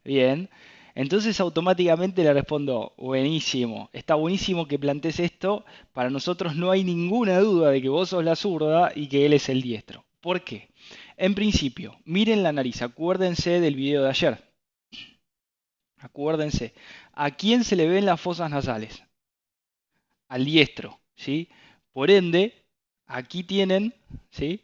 Bien, 0.03 0.49
entonces 0.95 1.39
automáticamente 1.39 2.23
le 2.23 2.33
respondo, 2.33 2.93
buenísimo, 2.97 3.89
está 3.93 4.15
buenísimo 4.15 4.67
que 4.67 4.79
plantees 4.79 5.19
esto, 5.19 5.65
para 5.93 6.09
nosotros 6.09 6.55
no 6.55 6.71
hay 6.71 6.83
ninguna 6.83 7.39
duda 7.39 7.71
de 7.71 7.81
que 7.81 7.89
vos 7.89 8.09
sos 8.09 8.23
la 8.23 8.35
zurda 8.35 8.91
y 8.95 9.07
que 9.07 9.25
él 9.25 9.33
es 9.33 9.49
el 9.49 9.61
diestro. 9.61 10.05
¿Por 10.21 10.43
qué? 10.43 10.69
En 11.17 11.33
principio, 11.33 11.99
miren 12.05 12.43
la 12.43 12.51
nariz, 12.53 12.83
acuérdense 12.83 13.59
del 13.59 13.75
video 13.75 14.03
de 14.03 14.09
ayer. 14.09 14.43
Acuérdense, 15.97 16.75
¿a 17.13 17.31
quién 17.31 17.63
se 17.63 17.75
le 17.75 17.87
ven 17.87 18.05
las 18.05 18.21
fosas 18.21 18.51
nasales? 18.51 19.03
Al 20.27 20.45
diestro, 20.45 20.99
¿sí? 21.15 21.49
Por 21.91 22.11
ende, 22.11 22.53
aquí 23.07 23.43
tienen, 23.43 23.95
¿sí? 24.29 24.61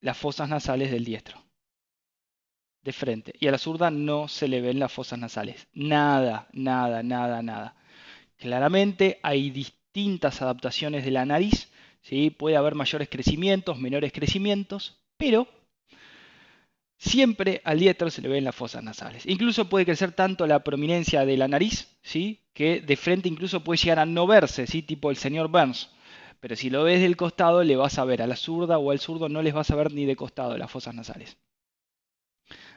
Las 0.00 0.16
fosas 0.16 0.48
nasales 0.48 0.90
del 0.90 1.04
diestro. 1.04 1.44
De 2.82 2.94
frente. 2.94 3.34
Y 3.38 3.46
a 3.46 3.50
la 3.50 3.58
zurda 3.58 3.90
no 3.90 4.28
se 4.28 4.48
le 4.48 4.62
ven 4.62 4.78
las 4.78 4.92
fosas 4.92 5.18
nasales. 5.18 5.68
Nada, 5.74 6.48
nada, 6.52 7.02
nada, 7.02 7.42
nada. 7.42 7.76
Claramente 8.38 9.20
hay 9.22 9.50
distintas 9.50 10.40
adaptaciones 10.40 11.04
de 11.04 11.10
la 11.10 11.26
nariz. 11.26 11.70
¿sí? 12.00 12.30
Puede 12.30 12.56
haber 12.56 12.74
mayores 12.74 13.10
crecimientos, 13.10 13.78
menores 13.78 14.12
crecimientos, 14.12 15.02
pero 15.18 15.46
siempre 16.98 17.60
al 17.64 17.78
diestro 17.78 18.10
se 18.10 18.22
le 18.22 18.28
ven 18.28 18.44
las 18.44 18.54
fosas 18.54 18.82
nasales. 18.82 19.26
Incluso 19.26 19.68
puede 19.68 19.84
crecer 19.84 20.12
tanto 20.12 20.46
la 20.46 20.60
prominencia 20.64 21.24
de 21.24 21.36
la 21.36 21.48
nariz, 21.48 21.96
¿sí? 22.02 22.42
que 22.52 22.80
de 22.80 22.96
frente 22.96 23.28
incluso 23.28 23.62
puede 23.62 23.78
llegar 23.78 23.98
a 23.98 24.06
no 24.06 24.26
verse, 24.26 24.66
¿sí? 24.66 24.82
tipo 24.82 25.10
el 25.10 25.16
señor 25.16 25.48
Burns. 25.48 25.90
Pero 26.40 26.56
si 26.56 26.70
lo 26.70 26.84
ves 26.84 27.00
del 27.00 27.16
costado, 27.16 27.64
le 27.64 27.76
vas 27.76 27.98
a 27.98 28.04
ver 28.04 28.22
a 28.22 28.26
la 28.26 28.36
zurda 28.36 28.78
o 28.78 28.90
al 28.90 29.00
zurdo, 29.00 29.28
no 29.28 29.42
les 29.42 29.54
vas 29.54 29.70
a 29.70 29.76
ver 29.76 29.92
ni 29.92 30.04
de 30.04 30.16
costado 30.16 30.56
las 30.56 30.70
fosas 30.70 30.94
nasales. 30.94 31.36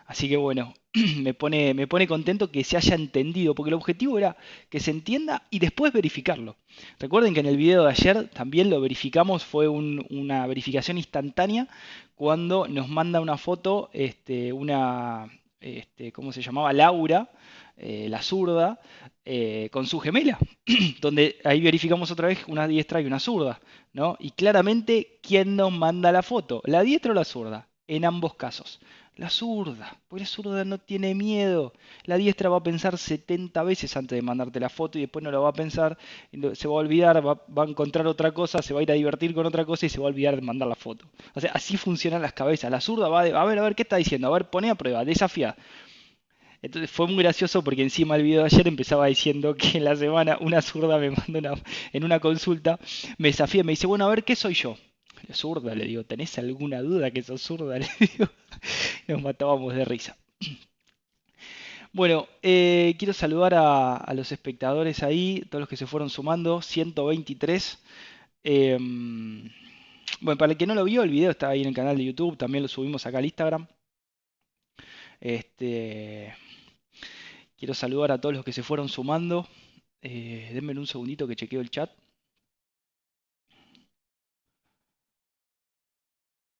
Así 0.09 0.27
que 0.27 0.37
bueno, 0.37 0.73
me 1.21 1.35
pone, 1.35 1.75
me 1.75 1.85
pone 1.85 2.07
contento 2.07 2.51
que 2.51 2.63
se 2.63 2.75
haya 2.77 2.95
entendido, 2.95 3.53
porque 3.53 3.69
el 3.69 3.75
objetivo 3.75 4.17
era 4.17 4.35
que 4.71 4.79
se 4.79 4.89
entienda 4.89 5.43
y 5.51 5.59
después 5.59 5.93
verificarlo. 5.93 6.55
Recuerden 6.97 7.35
que 7.35 7.41
en 7.41 7.45
el 7.45 7.57
video 7.57 7.83
de 7.83 7.91
ayer 7.91 8.27
también 8.29 8.71
lo 8.71 8.81
verificamos, 8.81 9.45
fue 9.45 9.67
una 9.67 10.47
verificación 10.47 10.97
instantánea 10.97 11.67
cuando 12.15 12.67
nos 12.67 12.89
manda 12.89 13.21
una 13.21 13.37
foto, 13.37 13.91
este, 13.93 14.51
una, 14.51 15.29
este, 15.61 16.11
¿cómo 16.11 16.31
se 16.31 16.41
llamaba? 16.41 16.73
Laura, 16.73 17.29
eh, 17.77 18.07
la 18.09 18.23
zurda, 18.23 18.79
eh, 19.23 19.69
con 19.71 19.85
su 19.85 19.99
gemela, 19.99 20.39
donde 21.01 21.37
ahí 21.43 21.61
verificamos 21.61 22.09
otra 22.09 22.29
vez 22.29 22.39
una 22.47 22.67
diestra 22.67 22.99
y 22.99 23.05
una 23.05 23.19
zurda, 23.19 23.59
¿no? 23.93 24.17
Y 24.19 24.31
claramente, 24.31 25.19
¿quién 25.21 25.55
nos 25.55 25.71
manda 25.71 26.11
la 26.11 26.23
foto? 26.23 26.63
¿La 26.65 26.81
diestra 26.81 27.11
o 27.11 27.15
la 27.15 27.25
zurda? 27.25 27.68
En 27.89 28.05
ambos 28.05 28.35
casos. 28.35 28.79
La 29.15 29.31
zurda, 29.31 29.97
porque 30.07 30.21
la 30.21 30.27
zurda 30.27 30.63
no 30.63 30.77
tiene 30.77 31.15
miedo. 31.15 31.73
La 32.05 32.17
diestra 32.17 32.47
va 32.47 32.57
a 32.57 32.63
pensar 32.63 32.99
70 32.99 33.63
veces 33.63 33.97
antes 33.97 34.15
de 34.15 34.21
mandarte 34.21 34.59
la 34.59 34.69
foto 34.69 34.99
y 34.99 35.01
después 35.01 35.23
no 35.23 35.31
la 35.31 35.39
va 35.39 35.49
a 35.49 35.53
pensar, 35.53 35.97
se 36.53 36.67
va 36.67 36.75
a 36.75 36.77
olvidar, 36.77 37.25
va, 37.25 37.63
a 37.63 37.67
encontrar 37.67 38.05
otra 38.05 38.31
cosa, 38.31 38.61
se 38.61 38.75
va 38.75 38.81
a 38.81 38.83
ir 38.83 38.91
a 38.91 38.93
divertir 38.93 39.33
con 39.33 39.47
otra 39.47 39.65
cosa 39.65 39.87
y 39.87 39.89
se 39.89 39.99
va 39.99 40.05
a 40.05 40.09
olvidar 40.09 40.35
de 40.35 40.43
mandar 40.43 40.67
la 40.67 40.75
foto. 40.75 41.05
Así 41.51 41.77
funcionan 41.77 42.21
las 42.21 42.33
cabezas. 42.33 42.69
La 42.69 42.79
zurda 42.79 43.09
va 43.09 43.21
a, 43.21 43.41
a 43.41 43.45
ver, 43.45 43.57
a 43.57 43.63
ver, 43.63 43.73
¿qué 43.73 43.81
está 43.81 43.95
diciendo? 43.95 44.27
A 44.27 44.31
ver, 44.31 44.51
pone 44.51 44.69
a 44.69 44.75
prueba, 44.75 45.03
desafía. 45.03 45.55
Entonces 46.61 46.91
fue 46.91 47.07
muy 47.07 47.23
gracioso 47.23 47.63
porque 47.63 47.81
encima 47.81 48.15
el 48.17 48.23
video 48.23 48.41
de 48.41 48.45
ayer 48.45 48.67
empezaba 48.67 49.07
diciendo 49.07 49.55
que 49.55 49.79
en 49.79 49.83
la 49.83 49.95
semana 49.95 50.37
una 50.41 50.61
zurda 50.61 50.99
me 50.99 51.09
mandó 51.09 51.57
en 51.91 52.03
una 52.03 52.19
consulta, 52.19 52.79
me 53.17 53.29
desafía, 53.29 53.63
me 53.63 53.71
dice, 53.71 53.87
bueno, 53.87 54.05
a 54.05 54.09
ver, 54.09 54.23
¿qué 54.23 54.35
soy 54.35 54.53
yo? 54.53 54.77
Zurda, 55.33 55.75
le 55.75 55.85
digo, 55.85 56.03
¿tenés 56.03 56.37
alguna 56.37 56.81
duda 56.81 57.11
que 57.11 57.21
sos 57.23 57.41
zurda? 57.41 57.77
Le 57.79 57.87
digo, 57.99 58.29
nos 59.07 59.21
matábamos 59.21 59.75
de 59.75 59.85
risa. 59.85 60.17
Bueno, 61.91 62.27
eh, 62.43 62.95
quiero 62.99 63.13
saludar 63.13 63.53
a, 63.55 64.13
los 64.13 64.31
espectadores 64.31 65.01
ahí, 65.01 65.43
todos 65.49 65.61
los 65.61 65.69
que 65.69 65.77
se 65.77 65.87
fueron 65.87 66.09
sumando, 66.09 66.61
123. 66.61 67.79
Em, 68.43 69.49
bueno, 70.21 70.37
para 70.37 70.51
el 70.51 70.57
que 70.57 70.67
no 70.67 70.75
lo 70.75 70.83
vio, 70.83 71.03
el 71.03 71.09
video 71.09 71.31
está 71.31 71.49
ahí 71.49 71.61
en 71.61 71.69
el 71.69 71.73
canal 71.75 71.97
de 71.97 72.05
YouTube, 72.05 72.37
también 72.37 72.61
lo 72.63 72.67
subimos 72.67 73.05
acá 73.05 73.17
al 73.17 73.25
Instagram. 73.25 73.67
Este, 75.19 76.33
quiero 77.57 77.73
saludar 77.73 78.11
a 78.11 78.21
todos 78.21 78.35
los 78.35 78.45
que 78.45 78.53
se 78.53 78.63
fueron 78.63 78.89
sumando. 78.89 79.47
Eh, 80.01 80.51
denme 80.53 80.73
un 80.73 80.87
segundito 80.87 81.27
que 81.27 81.35
chequeo 81.35 81.61
el 81.61 81.71
chat. 81.71 81.91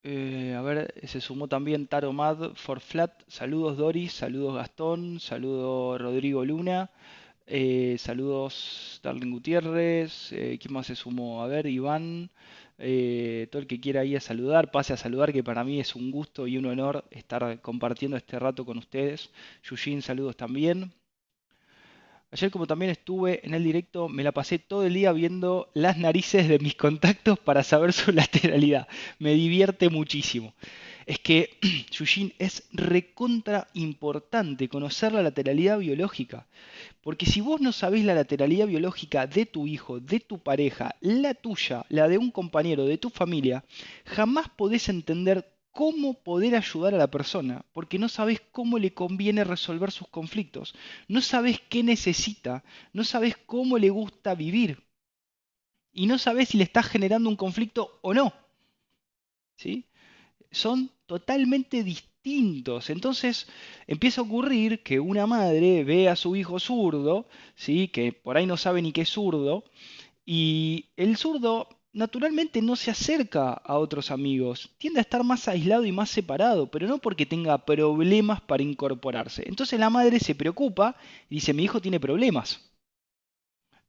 Eh, 0.03 0.55
a 0.57 0.61
ver, 0.61 0.93
se 1.07 1.19
sumó 1.21 1.47
también 1.47 1.87
Taro 1.87 2.13
Mad 2.13 2.53
for 2.55 2.79
Flat. 2.81 3.23
Saludos 3.27 3.77
Doris, 3.77 4.13
saludos 4.13 4.55
Gastón, 4.55 5.19
saludos 5.19 5.99
Rodrigo 6.01 6.43
Luna, 6.45 6.89
eh, 7.47 7.95
saludos 7.99 8.99
Darling 9.03 9.31
Gutiérrez. 9.31 10.31
Eh, 10.33 10.57
¿Quién 10.61 10.73
más 10.73 10.87
se 10.87 10.95
sumó? 10.95 11.43
A 11.43 11.47
ver, 11.47 11.65
Iván. 11.67 12.29
todo 12.77 13.61
el 13.61 13.67
que 13.67 13.79
quiera 13.81 14.05
ir 14.05 14.17
a 14.17 14.21
saludar, 14.21 14.71
pase 14.71 14.93
a 14.93 14.97
saludar, 14.97 15.33
que 15.33 15.43
para 15.43 15.63
mí 15.63 15.79
es 15.79 15.95
un 15.95 16.11
gusto 16.11 16.47
y 16.47 16.57
un 16.57 16.65
honor 16.67 17.05
estar 17.11 17.61
compartiendo 17.61 18.17
este 18.17 18.39
rato 18.39 18.65
con 18.65 18.77
ustedes. 18.77 19.31
Yushin, 19.63 20.01
saludos 20.01 20.37
también. 20.37 20.93
Ayer 22.31 22.51
como 22.51 22.67
también 22.67 22.91
estuve 22.91 23.43
en 23.43 23.55
el 23.55 23.63
directo, 23.63 24.07
me 24.07 24.23
la 24.23 24.31
pasé 24.31 24.59
todo 24.59 24.85
el 24.85 24.93
día 24.93 25.11
viendo 25.13 25.71
las 25.73 25.97
narices 25.97 26.47
de 26.47 26.59
mis 26.59 26.75
contactos 26.75 27.39
para 27.39 27.63
saber 27.63 27.91
su 27.91 28.11
lateralidad. 28.13 28.87
Me 29.17 29.33
divierte 29.33 29.89
muchísimo. 29.89 30.53
Es 31.07 31.17
que, 31.17 31.57
Yushin, 31.91 32.33
es 32.37 32.67
recontra 32.71 33.67
importante 33.73 34.69
conocer 34.69 35.11
la 35.11 35.23
lateralidad 35.23 35.79
biológica. 35.79 36.45
Porque 37.01 37.25
si 37.25 37.41
vos 37.41 37.61
no 37.61 37.71
sabés 37.71 38.05
la 38.05 38.13
lateralidad 38.13 38.67
biológica 38.67 39.25
de 39.25 39.47
tu 39.47 39.65
hijo, 39.65 39.99
de 39.99 40.19
tu 40.19 40.37
pareja, 40.37 40.95
la 41.01 41.33
tuya, 41.33 41.83
la 41.89 42.07
de 42.07 42.19
un 42.19 42.29
compañero, 42.29 42.85
de 42.85 42.99
tu 42.99 43.09
familia, 43.09 43.63
jamás 44.05 44.49
podés 44.49 44.87
entender 44.87 45.51
cómo 45.71 46.15
poder 46.15 46.55
ayudar 46.55 46.93
a 46.95 46.97
la 46.97 47.11
persona, 47.11 47.65
porque 47.73 47.99
no 47.99 48.09
sabes 48.09 48.41
cómo 48.51 48.77
le 48.79 48.93
conviene 48.93 49.43
resolver 49.43 49.91
sus 49.91 50.07
conflictos, 50.07 50.75
no 51.07 51.21
sabes 51.21 51.61
qué 51.69 51.83
necesita, 51.83 52.63
no 52.93 53.03
sabes 53.03 53.37
cómo 53.37 53.77
le 53.77 53.89
gusta 53.89 54.35
vivir 54.35 54.83
y 55.91 56.07
no 56.07 56.17
sabes 56.17 56.49
si 56.49 56.57
le 56.57 56.63
estás 56.63 56.87
generando 56.87 57.29
un 57.29 57.35
conflicto 57.35 57.99
o 58.01 58.13
no. 58.13 58.33
¿Sí? 59.55 59.85
Son 60.51 60.91
totalmente 61.05 61.83
distintos. 61.83 62.89
Entonces 62.89 63.47
empieza 63.87 64.21
a 64.21 64.23
ocurrir 64.23 64.83
que 64.83 64.99
una 64.99 65.25
madre 65.25 65.83
ve 65.83 66.09
a 66.09 66.15
su 66.15 66.35
hijo 66.35 66.59
zurdo, 66.59 67.27
¿sí? 67.55 67.87
que 67.89 68.13
por 68.13 68.37
ahí 68.37 68.45
no 68.45 68.57
sabe 68.57 68.81
ni 68.81 68.91
qué 68.91 69.01
es 69.01 69.09
zurdo, 69.09 69.63
y 70.25 70.85
el 70.95 71.17
zurdo 71.17 71.67
naturalmente 71.93 72.61
no 72.61 72.75
se 72.75 72.91
acerca 72.91 73.53
a 73.53 73.77
otros 73.77 74.11
amigos, 74.11 74.71
tiende 74.77 74.99
a 74.99 75.01
estar 75.01 75.23
más 75.23 75.47
aislado 75.47 75.85
y 75.85 75.91
más 75.91 76.09
separado, 76.09 76.67
pero 76.67 76.87
no 76.87 76.99
porque 76.99 77.25
tenga 77.25 77.65
problemas 77.65 78.41
para 78.41 78.63
incorporarse. 78.63 79.43
Entonces 79.47 79.79
la 79.79 79.89
madre 79.89 80.19
se 80.19 80.35
preocupa 80.35 80.95
y 81.29 81.35
dice, 81.35 81.53
mi 81.53 81.63
hijo 81.63 81.81
tiene 81.81 81.99
problemas. 81.99 82.69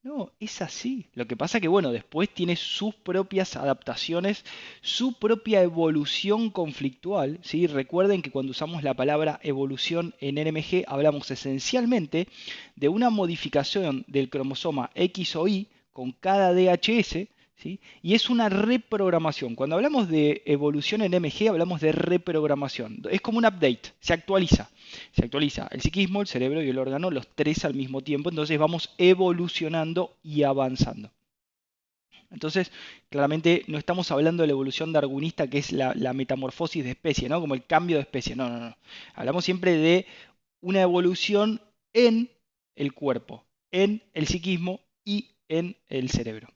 No, 0.02 0.32
es 0.40 0.62
así. 0.62 1.10
Lo 1.12 1.26
que 1.26 1.36
pasa 1.36 1.60
que, 1.60 1.68
bueno, 1.68 1.92
después 1.92 2.30
tiene 2.30 2.56
sus 2.56 2.94
propias 2.94 3.54
adaptaciones, 3.56 4.46
su 4.80 5.18
propia 5.18 5.62
evolución 5.62 6.48
conflictual. 6.48 7.38
¿sí? 7.42 7.66
Recuerden 7.66 8.22
que 8.22 8.30
cuando 8.30 8.52
usamos 8.52 8.82
la 8.82 8.94
palabra 8.94 9.38
evolución 9.42 10.14
en 10.20 10.36
NMG 10.36 10.84
hablamos 10.86 11.30
esencialmente 11.30 12.28
de 12.76 12.88
una 12.88 13.10
modificación 13.10 14.06
del 14.06 14.30
cromosoma 14.30 14.90
X 14.94 15.36
o 15.36 15.46
Y 15.46 15.68
con 15.92 16.12
cada 16.12 16.54
DHS 16.54 17.28
y 17.64 18.14
es 18.14 18.30
una 18.30 18.48
reprogramación. 18.48 19.54
Cuando 19.54 19.76
hablamos 19.76 20.08
de 20.08 20.42
evolución 20.46 21.02
en 21.02 21.12
MG, 21.12 21.48
hablamos 21.48 21.80
de 21.80 21.92
reprogramación. 21.92 23.02
Es 23.10 23.20
como 23.20 23.38
un 23.38 23.46
update, 23.46 23.92
se 24.00 24.12
actualiza. 24.12 24.70
Se 25.12 25.24
actualiza 25.24 25.68
el 25.70 25.80
psiquismo, 25.80 26.20
el 26.20 26.26
cerebro 26.26 26.62
y 26.62 26.68
el 26.68 26.78
órgano, 26.78 27.10
los 27.10 27.28
tres 27.34 27.64
al 27.64 27.74
mismo 27.74 28.00
tiempo. 28.00 28.30
Entonces 28.30 28.58
vamos 28.58 28.94
evolucionando 28.98 30.16
y 30.22 30.42
avanzando. 30.42 31.10
Entonces, 32.30 32.70
claramente 33.08 33.64
no 33.66 33.76
estamos 33.76 34.10
hablando 34.12 34.42
de 34.42 34.46
la 34.46 34.52
evolución 34.52 34.92
darwinista, 34.92 35.48
que 35.48 35.58
es 35.58 35.72
la, 35.72 35.94
metamorfosis 36.12 36.84
de 36.84 36.90
especie, 36.90 37.28
¿no? 37.28 37.40
Como 37.40 37.54
el 37.54 37.64
cambio 37.64 37.96
de 37.96 38.02
especie. 38.02 38.36
No, 38.36 38.48
no, 38.48 38.58
no. 38.58 38.76
Hablamos 39.14 39.44
siempre 39.44 39.76
de 39.76 40.06
una 40.60 40.80
evolución 40.80 41.60
en 41.92 42.30
el 42.76 42.92
cuerpo, 42.92 43.44
en 43.72 44.02
el 44.14 44.28
psiquismo 44.28 44.80
y 45.04 45.30
en 45.48 45.76
el 45.88 46.08
cerebro. 46.10 46.48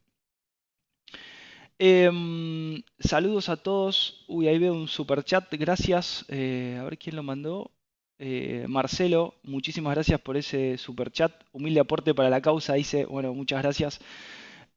Em, 1.79 2.83
saludos 2.99 3.49
a 3.49 3.57
todos. 3.57 4.25
Uy, 4.29 4.49
ahí 4.49 4.59
veo 4.59 4.75
un 4.75 4.89
super 4.89 5.23
chat. 5.25 5.47
Gracias. 5.53 6.25
Eh, 6.29 6.79
a 6.81 6.85
ver 6.85 6.99
quién 6.99 7.17
lo 7.17 7.23
mandó. 7.23 7.71
Eh, 8.19 8.65
Marcelo, 8.69 9.35
muchísimas 9.43 9.95
gracias 9.95 10.21
por 10.21 10.37
ese 10.37 10.79
super 10.79 11.11
chat. 11.11 11.33
Humilde 11.53 11.81
aporte 11.81 12.15
para 12.15 12.31
la 12.31 12.41
causa. 12.41 12.75
Dice, 12.75 13.07
bueno, 13.07 13.35
muchas 13.35 13.63
gracias. 13.63 14.01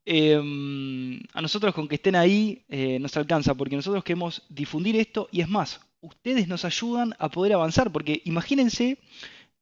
Em, 0.04 1.20
a 1.34 1.42
nosotros 1.42 1.74
con 1.74 1.86
que 1.86 1.96
estén 1.96 2.16
ahí 2.16 2.64
eh, 2.68 2.98
nos 2.98 3.16
alcanza 3.16 3.54
porque 3.54 3.76
nosotros 3.76 4.02
queremos 4.02 4.42
difundir 4.48 4.96
esto 4.96 5.28
y 5.30 5.42
es 5.42 5.48
más, 5.50 5.82
ustedes 6.00 6.48
nos 6.48 6.64
ayudan 6.64 7.14
a 7.18 7.28
poder 7.28 7.52
avanzar 7.52 7.92
porque 7.92 8.22
imagínense 8.24 8.96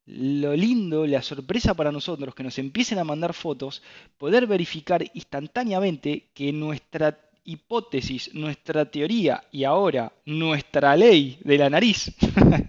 lo 0.05 0.55
lindo, 0.55 1.05
la 1.05 1.21
sorpresa 1.21 1.73
para 1.73 1.91
nosotros 1.91 2.33
que 2.33 2.43
nos 2.43 2.57
empiecen 2.59 2.97
a 2.97 3.03
mandar 3.03 3.33
fotos, 3.33 3.83
poder 4.17 4.47
verificar 4.47 5.03
instantáneamente 5.13 6.29
que 6.33 6.53
nuestra 6.53 7.26
hipótesis, 7.47 8.33
nuestra 8.33 8.91
teoría 8.91 9.41
y 9.51 9.63
ahora 9.63 10.11
nuestra 10.25 10.95
ley 10.97 11.39
de 11.45 11.57
la 11.57 11.69
nariz, 11.69 12.11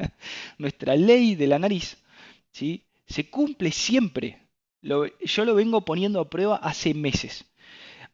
nuestra 0.58 0.94
ley 0.94 1.34
de 1.34 1.48
la 1.48 1.58
nariz, 1.58 1.98
¿sí? 2.52 2.84
se 3.04 3.28
cumple 3.28 3.72
siempre. 3.72 4.38
yo 4.80 5.44
lo 5.44 5.54
vengo 5.56 5.84
poniendo 5.84 6.20
a 6.20 6.30
prueba 6.30 6.56
hace 6.56 6.94
meses. 6.94 7.44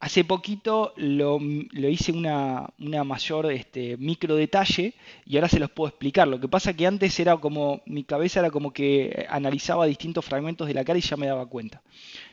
Hace 0.05 0.23
poquito 0.23 0.93
lo, 0.97 1.41
hice 1.41 2.13
una, 2.13 2.69
mayor 2.77 3.51
este, 3.51 3.97
micro 3.97 4.37
detalle 4.37 4.93
y 5.25 5.37
ahora 5.37 5.49
se 5.49 5.59
los 5.59 5.71
puedo 5.71 5.89
explicar. 5.89 6.29
Lo 6.29 6.39
que 6.39 6.47
pasa 6.47 6.75
que 6.75 6.87
antes 6.87 7.19
era 7.19 7.39
como, 7.39 7.81
mi 7.87 8.05
cabeza 8.05 8.41
era 8.41 8.51
como 8.51 8.71
que 8.71 9.25
analizaba 9.31 9.87
distintos 9.87 10.23
fragmentos 10.23 10.69
de 10.69 10.75
la 10.75 10.85
cara 10.85 10.99
y 10.99 11.01
ya 11.01 11.17
me 11.17 11.27
daba 11.27 11.47
cuenta. 11.47 11.83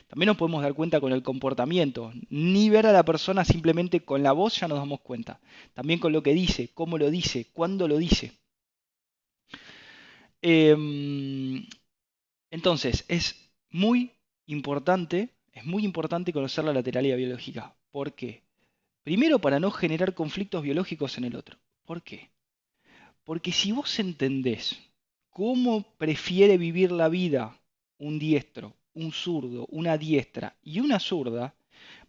También 0.06 0.26
nos 0.26 0.36
podemos 0.36 0.62
dar 0.62 0.74
cuenta 0.74 1.00
con 1.00 1.14
el 1.14 1.22
comportamiento. 1.22 2.12
Ni 2.28 2.68
ver 2.68 2.86
a 2.86 2.92
la 2.92 3.06
persona 3.06 3.42
simplemente 3.42 4.00
con 4.00 4.22
la 4.22 4.32
voz 4.32 4.60
ya 4.60 4.68
nos 4.68 4.76
damos 4.76 5.00
cuenta. 5.00 5.40
También 5.72 5.98
con 5.98 6.12
lo 6.12 6.22
que 6.22 6.34
dice, 6.34 6.68
cómo 6.74 6.98
lo 6.98 7.10
dice, 7.10 7.46
cuándo 7.54 7.88
lo 7.88 7.96
dice. 7.96 8.32
Em, 10.42 11.66
entonces, 12.50 13.06
es 13.08 13.50
muy 13.70 14.10
importante 14.44 15.30
es 15.52 15.64
muy 15.64 15.84
importante 15.84 16.32
conocer 16.32 16.64
la 16.64 16.72
lateralidad 16.72 17.16
biológica. 17.16 17.74
¿Por 17.90 18.14
qué? 18.14 18.42
Primero 19.02 19.38
para 19.38 19.60
no 19.60 19.70
generar 19.70 20.14
conflictos 20.14 20.62
biológicos 20.62 21.18
en 21.18 21.24
el 21.24 21.36
otro. 21.36 21.58
¿Por 21.84 22.02
qué? 22.02 22.30
Porque 23.24 23.52
si 23.52 23.72
vos 23.72 23.98
entendés 23.98 24.78
cómo 25.30 25.82
prefiere 25.98 26.58
vivir 26.58 26.92
la 26.92 27.08
vida 27.08 27.58
un 27.98 28.18
diestro, 28.18 28.74
un 28.94 29.12
zurdo, 29.12 29.66
una 29.70 29.96
diestra 29.98 30.56
y 30.62 30.80
una 30.80 30.98
zurda, 30.98 31.54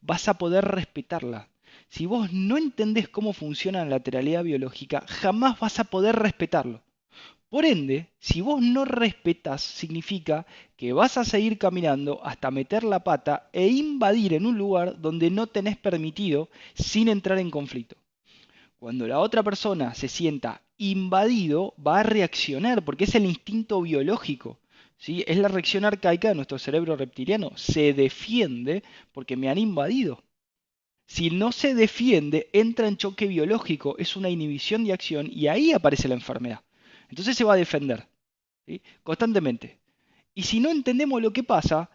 vas 0.02 0.28
a 0.28 0.38
poder 0.38 0.66
respetarla. 0.66 1.50
Si 1.90 2.06
vos 2.06 2.32
no 2.32 2.58
entendés 2.58 3.10
cómo 3.10 3.34
funciona 3.34 3.84
la 3.84 3.92
lateralidad 3.92 4.44
biológica, 4.44 5.06
jamás 5.08 5.60
vas 5.60 5.80
a 5.80 5.84
poder 5.84 6.16
respetarlo. 6.16 6.82
Por 7.54 7.66
ende, 7.66 8.10
si 8.18 8.42
vos 8.42 8.64
no 8.64 8.84
respetas, 8.84 9.62
significa 9.62 10.48
que 10.76 10.92
vas 10.92 11.18
a 11.18 11.24
seguir 11.24 11.60
caminando 11.60 12.20
hasta 12.26 12.50
meter 12.50 12.84
la 12.84 13.04
pata 13.04 13.52
e 13.54 13.68
invadir 13.68 14.34
en 14.34 14.48
un 14.48 14.58
lugar 14.58 15.00
donde 15.00 15.30
no 15.30 15.46
tenés 15.46 15.78
permitido 15.78 16.50
sin 16.74 17.10
entrar 17.10 17.38
en 17.38 17.52
conflicto. 17.52 17.96
Cuando 18.80 19.08
la 19.08 19.20
otra 19.20 19.44
persona 19.44 19.94
se 19.94 20.08
sienta 20.08 20.64
invadido, 20.80 21.76
va 21.78 22.00
a 22.00 22.02
reaccionar 22.02 22.84
porque 22.84 23.04
es 23.04 23.14
el 23.14 23.26
instinto 23.26 23.84
biológico. 23.84 24.58
¿sí? 24.98 25.24
Es 25.28 25.38
la 25.38 25.48
reacción 25.48 25.86
arcaica 25.86 26.30
de 26.30 26.36
nuestro 26.36 26.58
cerebro 26.58 26.96
reptiliano. 26.96 27.52
Se 27.56 27.94
defiende 27.94 28.82
porque 29.12 29.38
me 29.38 29.50
han 29.50 29.60
invadido. 29.60 30.24
Si 31.06 31.30
no 31.30 31.52
se 31.52 31.76
defiende, 31.76 32.50
entra 32.52 32.88
en 32.88 32.98
choque 32.98 33.28
biológico, 33.28 33.96
es 34.00 34.16
una 34.16 34.32
inhibición 34.32 34.86
de 34.86 34.94
acción 34.94 35.30
y 35.32 35.50
ahí 35.50 35.72
aparece 35.72 36.08
la 36.08 36.16
enfermedad. 36.16 36.62
Entonces 37.14 37.38
se 37.38 37.44
va 37.44 37.54
a 37.54 37.58
defender 37.58 38.08
constantemente. 39.04 39.78
Y 40.34 40.42
si 40.42 40.60
no 40.60 40.72
entendemos 40.72 41.22
lo 41.22 41.32
que 41.32 41.44
pasa, 41.44 41.92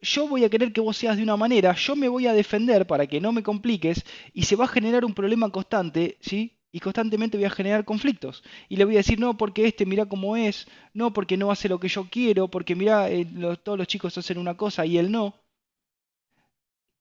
yo 0.00 0.26
voy 0.26 0.42
a 0.42 0.50
querer 0.50 0.72
que 0.72 0.80
vos 0.80 0.96
seas 0.96 1.16
de 1.16 1.22
una 1.22 1.36
manera, 1.36 1.72
yo 1.76 1.94
me 1.94 2.08
voy 2.08 2.26
a 2.26 2.32
defender 2.32 2.84
para 2.84 3.06
que 3.06 3.20
no 3.20 3.30
me 3.30 3.44
compliques 3.44 4.04
y 4.32 4.42
se 4.42 4.56
va 4.56 4.64
a 4.64 4.74
generar 4.76 5.04
un 5.04 5.14
problema 5.14 5.50
constante, 5.50 6.16
¿sí? 6.20 6.58
Y 6.72 6.80
constantemente 6.80 7.36
voy 7.36 7.46
a 7.46 7.50
generar 7.50 7.84
conflictos. 7.84 8.42
Y 8.68 8.74
le 8.74 8.84
voy 8.84 8.96
a 8.96 9.04
decir, 9.04 9.20
no, 9.20 9.36
porque 9.36 9.68
este 9.68 9.86
mira 9.86 10.06
cómo 10.06 10.36
es, 10.36 10.66
no, 10.92 11.12
porque 11.12 11.36
no 11.36 11.52
hace 11.52 11.68
lo 11.68 11.78
que 11.78 11.86
yo 11.86 12.08
quiero, 12.10 12.48
porque 12.48 12.74
mira, 12.74 13.08
eh, 13.08 13.24
todos 13.62 13.78
los 13.78 13.86
chicos 13.86 14.18
hacen 14.18 14.36
una 14.36 14.56
cosa 14.56 14.84
y 14.84 14.98
él 14.98 15.12
no. 15.12 15.36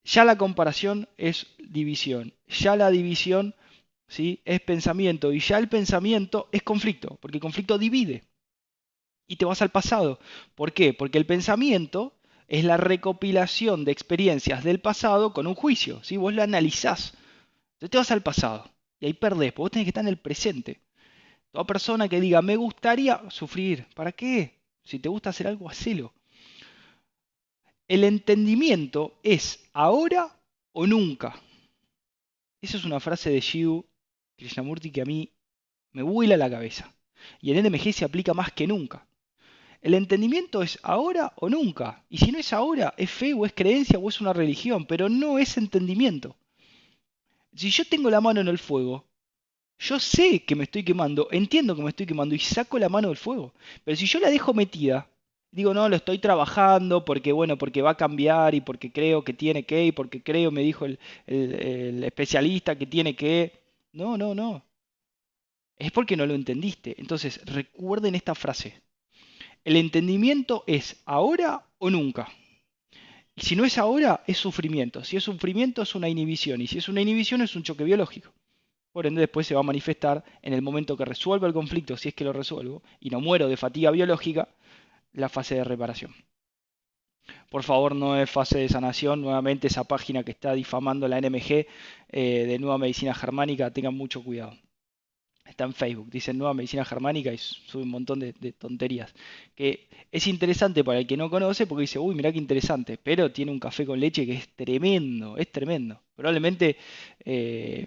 Ya 0.03 0.23
la 0.23 0.37
comparación 0.37 1.09
es 1.17 1.47
división. 1.57 2.35
Ya 2.47 2.75
la 2.75 2.91
división 2.91 3.55
¿sí? 4.07 4.41
es 4.45 4.61
pensamiento 4.61 5.33
y 5.33 5.39
ya 5.39 5.57
el 5.57 5.69
pensamiento 5.69 6.49
es 6.51 6.63
conflicto, 6.63 7.17
porque 7.21 7.37
el 7.37 7.41
conflicto 7.41 7.77
divide 7.77 8.23
y 9.27 9.37
te 9.37 9.45
vas 9.45 9.61
al 9.61 9.71
pasado. 9.71 10.19
¿Por 10.55 10.73
qué? 10.73 10.93
Porque 10.93 11.17
el 11.17 11.25
pensamiento 11.25 12.13
es 12.47 12.63
la 12.63 12.77
recopilación 12.77 13.85
de 13.85 13.91
experiencias 13.91 14.63
del 14.63 14.79
pasado 14.79 15.33
con 15.33 15.47
un 15.47 15.55
juicio, 15.55 16.03
¿sí? 16.03 16.17
vos 16.17 16.33
lo 16.33 16.43
analizás, 16.43 17.13
entonces 17.73 17.91
te 17.91 17.97
vas 17.97 18.11
al 18.11 18.23
pasado 18.23 18.69
y 18.99 19.07
ahí 19.07 19.13
perdés, 19.13 19.51
porque 19.51 19.63
vos 19.63 19.71
tenés 19.71 19.85
que 19.85 19.89
estar 19.89 20.03
en 20.03 20.09
el 20.09 20.17
presente. 20.17 20.79
Toda 21.51 21.65
persona 21.65 22.09
que 22.09 22.19
diga, 22.19 22.41
me 22.41 22.55
gustaría 22.55 23.21
sufrir, 23.29 23.87
¿para 23.95 24.11
qué? 24.11 24.59
Si 24.83 24.99
te 24.99 25.09
gusta 25.09 25.29
hacer 25.29 25.47
algo, 25.47 25.69
hacelo. 25.69 26.13
El 27.87 28.03
entendimiento 28.03 29.19
es 29.23 29.63
ahora 29.73 30.37
o 30.73 30.85
nunca. 30.85 31.39
Esa 32.61 32.77
es 32.77 32.85
una 32.85 32.99
frase 32.99 33.29
de 33.29 33.39
Shiu 33.39 33.85
Krishnamurti 34.37 34.91
que 34.91 35.01
a 35.01 35.05
mí 35.05 35.31
me 35.91 36.03
vuela 36.03 36.37
la 36.37 36.49
cabeza. 36.49 36.93
Y 37.41 37.51
en 37.51 37.65
NMG 37.65 37.93
se 37.93 38.05
aplica 38.05 38.33
más 38.33 38.51
que 38.51 38.67
nunca. 38.67 39.07
El 39.81 39.93
entendimiento 39.93 40.61
es 40.61 40.79
ahora 40.83 41.33
o 41.35 41.49
nunca. 41.49 42.03
Y 42.09 42.17
si 42.17 42.31
no 42.31 42.39
es 42.39 42.53
ahora, 42.53 42.93
es 42.97 43.09
fe 43.11 43.33
o 43.33 43.45
es 43.45 43.53
creencia 43.53 43.99
o 43.99 44.09
es 44.09 44.19
una 44.19 44.33
religión, 44.33 44.85
pero 44.85 45.09
no 45.09 45.37
es 45.37 45.57
entendimiento. 45.57 46.35
Si 47.53 47.69
yo 47.69 47.85
tengo 47.85 48.09
la 48.09 48.19
mano 48.19 48.41
en 48.41 48.47
el 48.47 48.57
fuego, 48.57 49.05
yo 49.79 49.99
sé 49.99 50.43
que 50.43 50.55
me 50.55 50.63
estoy 50.63 50.83
quemando, 50.83 51.27
entiendo 51.31 51.75
que 51.75 51.83
me 51.83 51.89
estoy 51.89 52.05
quemando 52.05 52.33
y 52.35 52.39
saco 52.39 52.79
la 52.79 52.89
mano 52.89 53.09
del 53.09 53.17
fuego. 53.17 53.53
Pero 53.83 53.95
si 53.95 54.05
yo 54.07 54.19
la 54.19 54.29
dejo 54.29 54.53
metida, 54.53 55.07
digo, 55.51 55.73
no, 55.73 55.87
lo 55.87 55.95
estoy 55.95 56.19
trabajando 56.19 57.05
porque, 57.05 57.31
bueno, 57.31 57.57
porque 57.57 57.81
va 57.81 57.91
a 57.91 57.97
cambiar 57.97 58.55
y 58.55 58.61
porque 58.61 58.91
creo 58.91 59.23
que 59.23 59.33
tiene 59.33 59.63
que 59.63 59.85
y 59.85 59.91
porque 59.91 60.21
creo, 60.21 60.51
me 60.51 60.61
dijo 60.61 60.85
el, 60.85 60.99
el 61.27 62.03
especialista 62.03 62.75
que 62.77 62.85
tiene 62.85 63.15
que... 63.15 63.64
No, 63.95 64.17
no, 64.17 64.35
no. 64.35 64.61
Es 65.77 65.91
porque 65.93 66.17
no 66.17 66.25
lo 66.25 66.33
entendiste. 66.33 66.95
Entonces, 66.97 67.39
recuerden 67.45 68.13
esta 68.13 68.35
frase. 68.35 68.81
El 69.63 69.77
entendimiento 69.77 70.65
es 70.67 71.01
ahora 71.05 71.65
o 71.77 71.89
nunca. 71.89 72.27
Si 73.37 73.55
no 73.55 73.63
es 73.63 73.77
ahora, 73.77 74.21
es 74.27 74.37
sufrimiento. 74.37 75.03
Si 75.05 75.15
es 75.15 75.23
sufrimiento, 75.23 75.81
es 75.81 75.95
una 75.95 76.09
inhibición. 76.09 76.61
Y 76.61 76.67
si 76.67 76.79
es 76.79 76.89
una 76.89 77.01
inhibición, 77.01 77.41
es 77.41 77.55
un 77.55 77.63
choque 77.63 77.85
biológico. 77.85 78.33
Por 78.91 79.07
ende, 79.07 79.21
después 79.21 79.47
se 79.47 79.55
va 79.55 79.61
a 79.61 79.71
manifestar 79.71 80.25
en 80.41 80.53
el 80.53 80.61
momento 80.61 80.97
que 80.97 81.05
resuelva 81.05 81.47
el 81.47 81.53
conflicto, 81.53 81.95
si 81.95 82.09
es 82.09 82.15
que 82.15 82.25
lo 82.25 82.33
resuelvo, 82.33 82.83
y 82.99 83.09
no 83.09 83.21
muero 83.21 83.47
de 83.47 83.57
fatiga 83.57 83.91
biológica, 83.91 84.49
la 85.13 85.29
fase 85.29 85.55
de 85.55 85.63
reparación. 85.63 86.13
Por 87.49 87.63
favor, 87.63 87.95
no 87.95 88.19
es 88.19 88.29
fase 88.29 88.59
de 88.59 88.69
sanación. 88.69 89.21
Nuevamente, 89.21 89.67
esa 89.67 89.83
página 89.83 90.23
que 90.23 90.31
está 90.31 90.53
difamando 90.53 91.07
la 91.07 91.19
NMG 91.21 91.65
eh, 92.09 92.45
de 92.47 92.59
Nueva 92.59 92.77
Medicina 92.77 93.13
Germánica, 93.13 93.71
tengan 93.71 93.95
mucho 93.95 94.23
cuidado. 94.23 94.57
Está 95.45 95.63
en 95.63 95.73
Facebook, 95.73 96.09
dice 96.09 96.33
Nueva 96.33 96.55
Medicina 96.55 96.83
Germánica 96.83 97.31
y 97.31 97.37
sube 97.37 97.83
un 97.83 97.89
montón 97.89 98.19
de, 98.19 98.33
tonterías. 98.53 99.13
Que 99.55 99.87
es 100.11 100.25
interesante 100.27 100.83
para 100.83 100.99
el 100.99 101.07
que 101.07 101.17
no 101.17 101.29
conoce 101.29 101.67
porque 101.67 101.81
dice, 101.81 101.99
uy, 101.99 102.15
mirá 102.15 102.31
qué 102.31 102.39
interesante, 102.39 102.97
pero 102.97 103.31
tiene 103.31 103.51
un 103.51 103.59
café 103.59 103.85
con 103.85 103.99
leche 103.99 104.25
que 104.25 104.33
es 104.33 104.49
tremendo, 104.55 105.37
es 105.37 105.51
tremendo. 105.51 106.01
Probablemente 106.15 106.77
eh, 107.23 107.85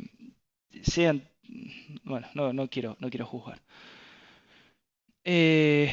sean. 0.83 1.29
Bueno, 2.05 2.29
no, 2.35 2.53
no, 2.53 2.69
quiero, 2.69 2.97
no 3.01 3.11
quiero 3.11 3.27
juzgar. 3.27 3.61
Eh, 5.25 5.91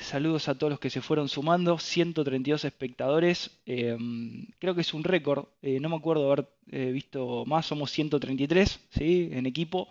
saludos 0.00 0.48
a 0.48 0.56
todos 0.56 0.70
los 0.70 0.80
que 0.80 0.90
se 0.90 1.00
fueron 1.00 1.28
sumando, 1.28 1.78
132 1.78 2.64
espectadores, 2.64 3.50
em, 3.66 4.46
creo 4.58 4.74
que 4.74 4.80
es 4.82 4.94
un 4.94 5.04
récord, 5.04 5.46
eh, 5.62 5.80
no 5.80 5.88
me 5.88 5.96
acuerdo 5.96 6.26
haber 6.26 6.48
eh, 6.70 6.90
visto 6.92 7.44
más, 7.46 7.66
somos 7.66 7.90
133 7.90 8.80
¿sí? 8.90 9.30
en 9.32 9.46
equipo. 9.46 9.88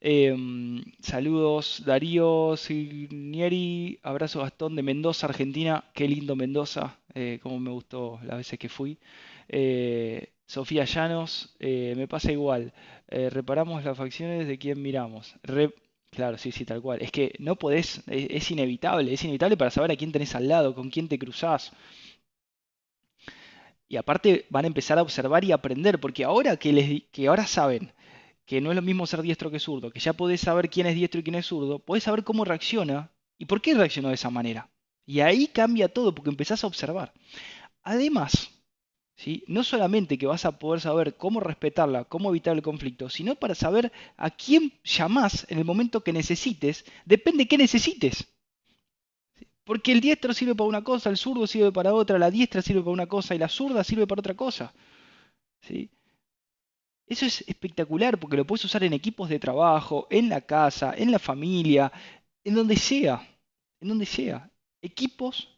Em, 0.00 0.82
saludos 1.00 1.82
Darío 1.86 2.56
Signieri, 2.56 3.98
abrazo 4.02 4.40
Gastón 4.40 4.74
de 4.76 4.82
Mendoza, 4.82 5.26
Argentina, 5.26 5.84
qué 5.94 6.08
lindo 6.08 6.34
Mendoza, 6.34 6.98
eh, 7.14 7.38
como 7.42 7.60
me 7.60 7.70
gustó 7.70 8.18
las 8.24 8.38
veces 8.38 8.58
que 8.58 8.68
fui. 8.68 8.98
Sofía 10.46 10.84
Llanos, 10.84 11.54
me 11.60 12.08
pasa 12.08 12.32
igual, 12.32 12.72
reparamos 13.08 13.84
las 13.84 13.96
facciones 13.96 14.46
de 14.48 14.58
quien 14.58 14.82
miramos. 14.82 15.34
Claro, 16.12 16.36
sí, 16.36 16.52
sí, 16.52 16.66
tal 16.66 16.82
cual. 16.82 17.00
Es 17.00 17.10
que 17.10 17.34
no 17.38 17.56
podés, 17.56 18.02
es, 18.06 18.50
inevitable, 18.50 19.14
es 19.14 19.24
inevitable 19.24 19.56
para 19.56 19.70
saber 19.70 19.92
a 19.92 19.96
quién 19.96 20.12
tenés 20.12 20.34
al 20.34 20.46
lado, 20.46 20.74
con 20.74 20.90
quién 20.90 21.08
te 21.08 21.18
cruzás. 21.18 21.72
Y 23.88 23.96
aparte 23.96 24.44
van 24.50 24.64
a 24.64 24.68
empezar 24.68 24.98
a 24.98 25.02
observar 25.02 25.42
y 25.44 25.52
aprender, 25.52 25.98
porque 26.00 26.24
ahora 26.24 26.58
que, 26.58 26.72
les, 26.72 27.04
que 27.10 27.28
ahora 27.28 27.46
saben 27.46 27.92
que 28.44 28.60
no 28.60 28.70
es 28.70 28.76
lo 28.76 28.82
mismo 28.82 29.06
ser 29.06 29.22
diestro 29.22 29.50
que 29.50 29.58
zurdo, 29.58 29.90
que 29.90 30.00
ya 30.00 30.12
podés 30.12 30.42
saber 30.42 30.68
quién 30.68 30.86
es 30.86 30.94
diestro 30.94 31.20
y 31.20 31.22
quién 31.24 31.36
es 31.36 31.46
zurdo, 31.46 31.78
podés 31.78 32.04
saber 32.04 32.24
cómo 32.24 32.44
reacciona 32.44 33.10
y 33.38 33.46
por 33.46 33.62
qué 33.62 33.74
reaccionó 33.74 34.08
de 34.08 34.14
esa 34.14 34.30
manera. 34.30 34.68
Y 35.06 35.20
ahí 35.20 35.46
cambia 35.46 35.88
todo, 35.88 36.14
porque 36.14 36.30
empezás 36.30 36.62
a 36.62 36.66
observar. 36.66 37.14
Además, 37.82 38.50
no 39.46 39.62
solamente 39.62 40.18
que 40.18 40.26
vas 40.26 40.44
a 40.44 40.58
poder 40.58 40.80
saber 40.80 41.16
cómo 41.16 41.40
respetarla, 41.40 42.04
cómo 42.04 42.30
evitar 42.30 42.56
el 42.56 42.62
conflicto, 42.62 43.08
sino 43.08 43.36
para 43.36 43.54
saber 43.54 43.92
a 44.16 44.30
quién 44.30 44.72
llamás 44.82 45.46
en 45.48 45.58
el 45.58 45.64
momento 45.64 46.02
que 46.02 46.12
necesites, 46.12 46.84
depende 47.04 47.46
qué 47.46 47.56
necesites. 47.58 48.28
Porque 49.64 49.92
el 49.92 50.00
diestro 50.00 50.34
sirve 50.34 50.54
para 50.54 50.68
una 50.68 50.82
cosa, 50.82 51.08
el 51.08 51.16
zurdo 51.16 51.46
sirve 51.46 51.70
para 51.70 51.94
otra, 51.94 52.18
la 52.18 52.30
diestra 52.30 52.62
sirve 52.62 52.80
para 52.80 52.92
una 52.92 53.06
cosa 53.06 53.34
y 53.34 53.38
la 53.38 53.48
zurda 53.48 53.84
sirve 53.84 54.06
para 54.06 54.20
otra 54.20 54.34
cosa. 54.34 54.74
¿sí? 55.60 55.90
Eso 57.06 57.26
es 57.26 57.44
espectacular 57.46 58.18
porque 58.18 58.36
lo 58.36 58.46
puedes 58.46 58.64
usar 58.64 58.82
en 58.82 58.92
equipos 58.92 59.28
de 59.28 59.38
trabajo, 59.38 60.08
en 60.10 60.28
la 60.28 60.40
casa, 60.40 60.94
en 60.96 61.12
la 61.12 61.20
familia, 61.20 61.92
en 62.42 62.54
donde 62.54 62.76
sea. 62.76 63.28
En 63.80 63.88
donde 63.88 64.06
sea. 64.06 64.50
Equipos 64.80 65.48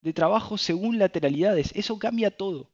de 0.00 0.12
trabajo 0.12 0.58
según 0.58 0.98
lateralidades. 0.98 1.70
Eso 1.76 1.98
cambia 1.98 2.30
todo. 2.30 2.71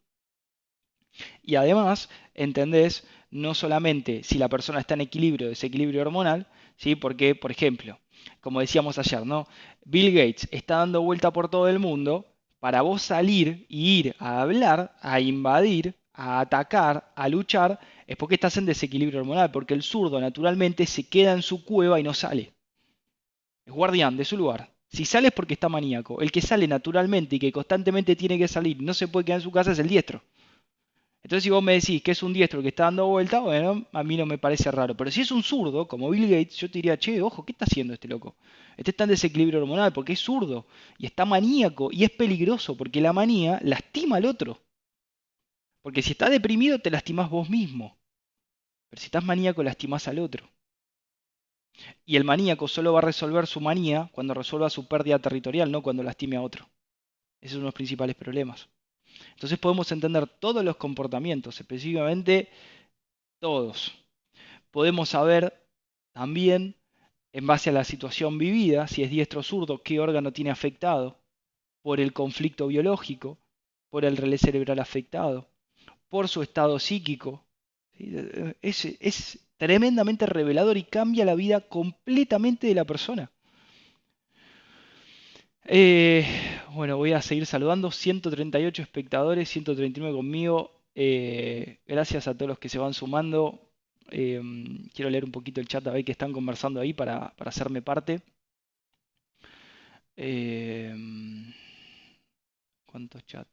Y 1.43 1.57
además, 1.57 2.09
entendés 2.35 3.07
no 3.31 3.55
solamente 3.55 4.23
si 4.25 4.39
la 4.39 4.49
persona 4.49 4.81
está 4.81 4.95
en 4.95 5.03
equilibrio 5.03 5.47
o 5.47 5.51
desequilibrio 5.51 6.03
hormonal, 6.03 6.47
¿sí? 6.77 6.95
porque, 6.95 7.35
por 7.35 7.51
ejemplo, 7.51 7.99
como 8.41 8.61
decíamos 8.61 8.99
ayer, 8.99 9.25
¿no? 9.27 9.47
Bill 9.85 10.13
Gates 10.13 10.49
está 10.51 10.77
dando 10.77 11.03
vuelta 11.03 11.33
por 11.33 11.49
todo 11.49 11.69
el 11.69 11.79
mundo, 11.79 12.27
para 12.61 12.83
vos 12.83 13.03
salir 13.03 13.67
y 13.69 13.99
ir 13.99 14.17
a 14.19 14.41
hablar, 14.43 14.97
a 15.01 15.21
invadir, 15.21 15.95
a 16.13 16.41
atacar, 16.41 17.13
a 17.15 17.29
luchar, 17.29 17.79
es 18.07 18.17
porque 18.17 18.35
estás 18.35 18.57
en 18.57 18.67
desequilibrio 18.67 19.21
hormonal, 19.21 19.51
porque 19.51 19.75
el 19.75 19.83
zurdo 19.83 20.21
naturalmente 20.21 20.87
se 20.87 21.09
queda 21.09 21.33
en 21.33 21.43
su 21.43 21.65
cueva 21.65 22.01
y 22.01 22.03
no 22.03 22.15
sale. 22.15 22.53
Es 23.65 23.73
guardián 23.73 24.17
de 24.17 24.25
su 24.25 24.37
lugar. 24.37 24.73
Si 24.89 25.05
sale 25.05 25.29
es 25.29 25.35
porque 25.35 25.55
está 25.55 25.69
maníaco. 25.69 26.21
El 26.21 26.33
que 26.33 26.41
sale 26.41 26.67
naturalmente 26.67 27.37
y 27.37 27.39
que 27.39 27.53
constantemente 27.53 28.17
tiene 28.17 28.39
que 28.39 28.49
salir, 28.49 28.83
no 28.83 28.95
se 28.95 29.07
puede 29.09 29.27
quedar 29.27 29.41
en 29.41 29.45
su 29.45 29.53
casa, 29.53 29.73
es 29.73 29.79
el 29.79 29.89
diestro. 29.89 30.23
Entonces, 31.23 31.45
si 31.45 31.51
vos 31.51 31.63
me 31.63 31.75
decís 31.75 32.03
que 32.03 32.13
es 32.13 32.23
un 32.23 32.33
diestro 32.33 32.63
que 32.63 32.69
está 32.69 32.85
dando 32.85 33.07
vuelta, 33.07 33.41
bueno, 33.41 33.87
a 33.93 34.03
mí 34.05 34.17
no 34.17 34.25
me 34.25 34.39
parece 34.39 34.71
raro. 34.71 34.97
Pero 34.97 35.11
si 35.11 35.21
es 35.23 35.31
un 35.31 35.43
zurdo, 35.43 35.87
como 35.89 36.11
Bill 36.11 36.29
Gates, 36.29 36.57
yo 36.57 36.69
te 36.69 36.79
diría, 36.79 36.99
che, 36.99 37.21
ojo, 37.21 37.45
¿qué 37.45 37.53
está 37.53 37.65
haciendo 37.65 37.95
este 37.95 38.09
loco? 38.09 38.37
Este 38.77 38.93
está 38.93 39.05
en 39.05 39.11
desequilibrio 39.11 39.61
hormonal 39.61 39.93
porque 39.93 40.13
es 40.13 40.21
zurdo 40.21 40.67
y 40.99 41.07
está 41.07 41.25
maníaco 41.25 41.91
y 41.93 42.05
es 42.05 42.11
peligroso 42.11 42.77
porque 42.77 43.01
la 43.01 43.13
manía 43.13 43.59
lastima 43.63 44.17
al 44.17 44.27
otro. 44.27 44.61
Porque 45.83 46.03
si 46.03 46.13
estás 46.13 46.31
deprimido, 46.31 46.79
te 46.79 46.91
lastimas 46.91 47.29
vos 47.31 47.51
mismo. 47.51 47.99
Pero 48.89 49.01
si 49.01 49.07
estás 49.07 49.25
maníaco, 49.25 49.63
lastimas 49.63 50.07
al 50.09 50.21
otro. 50.21 50.49
Y 52.05 52.17
el 52.17 52.25
maníaco 52.25 52.69
solo 52.69 52.93
va 52.93 53.01
a 53.01 53.03
resolver 53.03 53.47
su 53.47 53.61
manía 53.61 54.09
cuando 54.13 54.35
resuelva 54.35 54.71
su 54.71 54.89
pérdida 54.89 55.19
territorial, 55.19 55.71
no 55.71 55.83
cuando 55.83 56.03
lastime 56.03 56.37
a 56.37 56.43
otro. 56.43 56.69
Esos 57.41 57.57
son 57.57 57.65
los 57.65 57.75
principales 57.75 58.17
problemas. 58.17 58.69
Entonces 59.31 59.59
podemos 59.59 59.91
entender 59.93 60.27
todos 60.27 60.65
los 60.65 60.77
comportamientos, 60.77 61.61
específicamente 61.61 62.49
todos. 63.39 63.95
Podemos 64.71 65.11
saber 65.11 65.55
también, 66.13 66.75
en 67.33 67.47
base 67.47 67.71
a 67.71 67.73
la 67.73 67.85
situación 67.85 68.39
vivida, 68.39 68.89
si 68.89 69.03
es 69.03 69.11
diestro 69.11 69.41
o 69.41 69.43
zurdo, 69.43 69.83
qué 69.83 70.01
órgano 70.01 70.33
tiene 70.33 70.51
afectado, 70.51 71.19
por 71.83 72.01
el 72.01 72.13
conflicto 72.13 72.67
biológico, 72.67 73.39
por 73.89 74.05
el 74.05 74.17
relé 74.17 74.39
cerebral 74.39 74.79
afectado, 74.79 75.49
por 76.09 76.29
su 76.29 76.43
estado 76.43 76.79
psíquico. 76.79 77.45
Es, 78.63 79.39
tremendamente 79.57 80.27
revelador 80.27 80.77
y 80.77 80.85
cambia 80.85 81.25
la 81.25 81.35
vida 81.35 81.61
completamente 81.61 82.69
de 82.69 82.75
la 82.75 82.85
persona. 82.85 83.31
Eh, 85.65 86.25
bueno, 86.73 86.97
voy 86.97 87.13
a 87.13 87.23
seguir 87.23 87.47
saludando. 87.47 87.91
138 87.91 88.83
espectadores, 88.83 89.49
139 89.49 90.17
conmigo. 90.17 90.71
Eh, 90.95 91.79
gracias 91.87 92.29
a 92.29 92.35
todos 92.35 92.49
los 92.49 92.59
que 92.59 92.69
se 92.69 92.79
van 92.79 92.95
sumando. 92.95 93.61
Eh, 94.11 94.41
quiero 94.95 95.11
leer 95.11 95.25
un 95.25 95.33
poquito 95.33 95.61
el 95.61 95.69
chat 95.69 95.87
a 95.87 95.93
ver 95.93 96.05
qué 96.05 96.13
están 96.13 96.33
conversando 96.33 96.81
ahí 96.81 96.93
para, 96.93 97.35
para 97.37 97.51
hacerme 97.51 97.83
parte. 97.83 98.23
¿Cuántos 102.87 103.25
chats? 103.27 103.51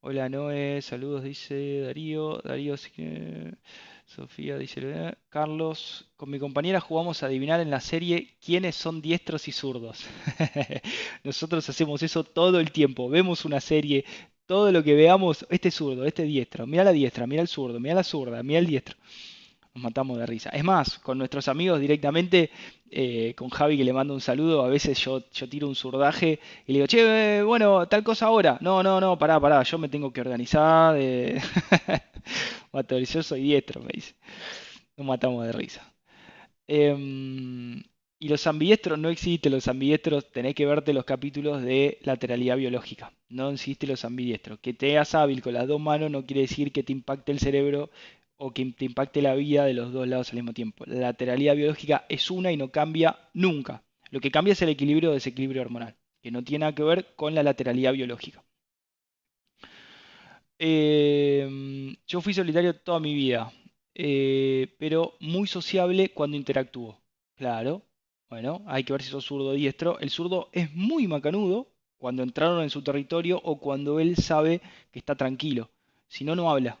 Hola 0.00 0.28
Noé, 0.28 0.80
saludos, 0.82 1.24
dice 1.24 1.80
Darío. 1.80 2.40
Darío, 2.44 2.76
Sofía 4.06 4.56
dice, 4.56 5.16
Carlos, 5.28 6.08
con 6.16 6.30
mi 6.30 6.38
compañera 6.38 6.80
jugamos 6.80 7.22
a 7.22 7.26
adivinar 7.26 7.60
en 7.60 7.70
la 7.70 7.80
serie 7.80 8.36
quiénes 8.44 8.76
son 8.76 9.02
diestros 9.02 9.48
y 9.48 9.52
zurdos. 9.52 10.06
Nosotros 11.24 11.68
hacemos 11.68 12.02
eso 12.02 12.22
todo 12.24 12.60
el 12.60 12.70
tiempo. 12.70 13.08
Vemos 13.08 13.44
una 13.44 13.60
serie, 13.60 14.04
todo 14.46 14.70
lo 14.70 14.84
que 14.84 14.94
veamos, 14.94 15.44
este 15.50 15.70
zurdo, 15.70 16.04
este 16.06 16.22
diestro, 16.22 16.66
mira 16.66 16.84
la 16.84 16.92
diestra, 16.92 17.26
mira 17.26 17.42
el 17.42 17.48
zurdo, 17.48 17.80
mira 17.80 17.96
la 17.96 18.04
zurda, 18.04 18.42
mira 18.42 18.60
el 18.60 18.66
diestro 18.66 18.96
nos 19.76 19.82
matamos 19.82 20.18
de 20.18 20.24
risa. 20.24 20.48
Es 20.50 20.64
más, 20.64 20.98
con 21.00 21.18
nuestros 21.18 21.48
amigos 21.48 21.78
directamente, 21.80 22.50
eh, 22.90 23.34
con 23.36 23.50
Javi 23.50 23.76
que 23.76 23.84
le 23.84 23.92
mando 23.92 24.14
un 24.14 24.22
saludo, 24.22 24.64
a 24.64 24.68
veces 24.68 24.98
yo, 24.98 25.22
yo 25.30 25.48
tiro 25.48 25.68
un 25.68 25.74
surdaje 25.74 26.40
y 26.66 26.72
le 26.72 26.78
digo, 26.78 26.86
che, 26.86 27.42
bueno, 27.42 27.86
tal 27.86 28.02
cosa 28.02 28.26
ahora. 28.26 28.56
No, 28.62 28.82
no, 28.82 29.00
no, 29.00 29.18
pará, 29.18 29.38
pará, 29.38 29.62
yo 29.62 29.76
me 29.76 29.90
tengo 29.90 30.10
que 30.12 30.22
organizar. 30.22 30.96
Eh... 30.98 31.38
yo 33.12 33.22
soy 33.22 33.42
diestro, 33.42 33.82
me 33.82 33.90
dice. 33.92 34.14
Nos 34.96 35.06
matamos 35.06 35.44
de 35.44 35.52
risa. 35.52 35.92
Em, 36.66 37.82
y 38.18 38.28
los 38.28 38.46
ambidiestros 38.46 38.98
no 38.98 39.10
existen, 39.10 39.52
los 39.52 39.68
ambidiestros 39.68 40.32
tenés 40.32 40.54
que 40.54 40.64
verte 40.64 40.94
los 40.94 41.04
capítulos 41.04 41.62
de 41.62 41.98
lateralidad 42.02 42.56
biológica. 42.56 43.12
No 43.28 43.50
existen 43.50 43.90
los 43.90 44.06
ambidiestros. 44.06 44.58
Que 44.60 44.72
te 44.72 44.96
hagas 44.96 45.14
hábil 45.14 45.42
con 45.42 45.52
las 45.52 45.68
dos 45.68 45.80
manos 45.80 46.10
no 46.10 46.24
quiere 46.24 46.42
decir 46.42 46.72
que 46.72 46.82
te 46.82 46.92
impacte 46.92 47.32
el 47.32 47.40
cerebro 47.40 47.90
o 48.38 48.52
que 48.52 48.64
te 48.72 48.84
impacte 48.84 49.22
la 49.22 49.34
vida 49.34 49.64
de 49.64 49.74
los 49.74 49.92
dos 49.92 50.06
lados 50.08 50.30
al 50.30 50.36
mismo 50.36 50.52
tiempo. 50.52 50.84
La 50.86 51.00
lateralidad 51.00 51.56
biológica 51.56 52.06
es 52.08 52.30
una 52.30 52.52
y 52.52 52.56
no 52.56 52.70
cambia 52.70 53.18
nunca. 53.34 53.82
Lo 54.10 54.20
que 54.20 54.30
cambia 54.30 54.52
es 54.52 54.62
el 54.62 54.68
equilibrio 54.70 55.10
o 55.10 55.14
desequilibrio 55.14 55.62
hormonal, 55.62 55.96
que 56.22 56.30
no 56.30 56.44
tiene 56.44 56.60
nada 56.60 56.74
que 56.74 56.82
ver 56.82 57.14
con 57.16 57.34
la 57.34 57.42
lateralidad 57.42 57.92
biológica. 57.92 58.44
Em, 60.58 61.96
yo 62.06 62.20
fui 62.20 62.32
solitario 62.32 62.76
toda 62.76 63.00
mi 63.00 63.14
vida, 63.14 63.52
eh, 63.94 64.74
pero 64.78 65.14
muy 65.20 65.46
sociable 65.46 66.10
cuando 66.10 66.36
interactúo. 66.36 66.98
Claro, 67.34 67.82
bueno, 68.28 68.62
hay 68.66 68.84
que 68.84 68.92
ver 68.92 69.02
si 69.02 69.10
sos 69.10 69.24
zurdo 69.24 69.50
o 69.50 69.52
diestro. 69.52 69.98
El 70.00 70.10
zurdo 70.10 70.48
es 70.52 70.72
muy 70.74 71.06
macanudo 71.06 71.68
cuando 71.98 72.22
entraron 72.22 72.62
en 72.62 72.70
su 72.70 72.82
territorio 72.82 73.40
o 73.44 73.58
cuando 73.58 74.00
él 74.00 74.16
sabe 74.16 74.60
que 74.92 74.98
está 74.98 75.14
tranquilo. 75.16 75.70
Si 76.08 76.24
no, 76.24 76.36
no 76.36 76.50
habla. 76.50 76.78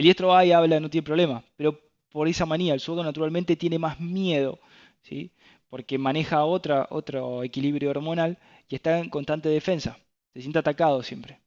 El 0.00 0.04
diestro 0.04 0.28
va 0.28 0.46
y 0.46 0.52
habla, 0.52 0.80
no 0.80 0.88
tiene 0.88 1.04
problema, 1.04 1.44
pero 1.58 1.78
por 2.10 2.26
esa 2.26 2.46
manía, 2.46 2.72
el 2.72 2.80
zurdo 2.80 3.04
naturalmente 3.04 3.54
tiene 3.54 3.78
más 3.78 4.00
miedo, 4.00 4.58
¿sí? 5.02 5.30
porque 5.68 5.98
maneja 5.98 6.42
otra, 6.46 6.86
otro 6.90 7.42
equilibrio 7.42 7.90
hormonal 7.90 8.38
y 8.66 8.76
está 8.76 8.98
en 8.98 9.10
constante 9.10 9.50
defensa, 9.50 9.98
se 10.32 10.40
siente 10.40 10.58
atacado 10.58 11.02
siempre. 11.02 11.40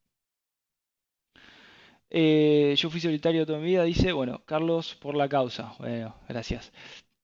Eh, 2.11 2.75
yo 2.77 2.89
fui 2.91 2.99
solitario 3.01 3.45
toda 3.45 3.57
mi 3.59 3.65
vida, 3.67 3.83
dice, 3.85 4.11
bueno, 4.11 4.43
Carlos 4.45 4.93
por 5.01 5.15
la 5.15 5.27
causa. 5.27 5.73
Bueno, 5.79 6.15
gracias. 6.29 6.71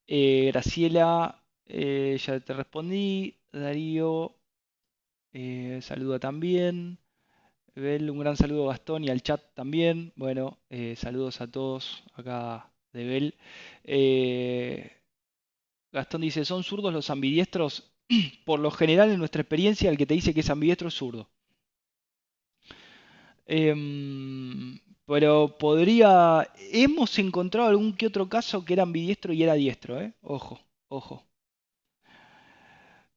Eh, 0.07 0.47
Graciela, 0.51 1.43
eh, 1.65 2.17
ya 2.25 2.39
te 2.39 2.53
respondí. 2.53 3.37
Darío, 3.51 4.35
saluda 5.81 6.19
también 6.19 6.99
un 7.75 8.19
gran 8.19 8.35
saludo 8.37 8.67
Gastón 8.67 9.03
y 9.03 9.09
al 9.09 9.21
chat 9.21 9.41
también. 9.53 10.13
Bueno, 10.15 10.57
eh, 10.69 10.95
saludos 10.97 11.41
a 11.41 11.47
todos 11.51 12.03
acá 12.13 12.71
de 12.93 13.05
Bel. 13.05 13.35
Eh, 13.83 14.91
Gastón 15.91 16.21
dice, 16.21 16.45
¿son 16.45 16.63
zurdos 16.63 16.93
los 16.93 17.09
ambidiestros? 17.09 17.91
Por 18.45 18.59
lo 18.59 18.71
general, 18.71 19.11
en 19.11 19.19
nuestra 19.19 19.41
experiencia, 19.41 19.89
el 19.89 19.97
que 19.97 20.05
te 20.05 20.13
dice 20.13 20.33
que 20.33 20.41
es 20.41 20.49
ambidiestro 20.49 20.87
es 20.87 20.95
zurdo. 20.95 21.29
Em, 23.45 24.79
pero 25.05 25.57
podría... 25.57 26.47
Hemos 26.71 27.17
encontrado 27.19 27.69
algún 27.69 27.93
que 27.95 28.07
otro 28.07 28.29
caso 28.29 28.63
que 28.63 28.73
era 28.73 28.83
ambidiestro 28.83 29.33
y 29.33 29.43
era 29.43 29.53
diestro, 29.55 29.99
¿eh? 30.01 30.13
Ojo, 30.21 30.59
ojo. 30.87 31.25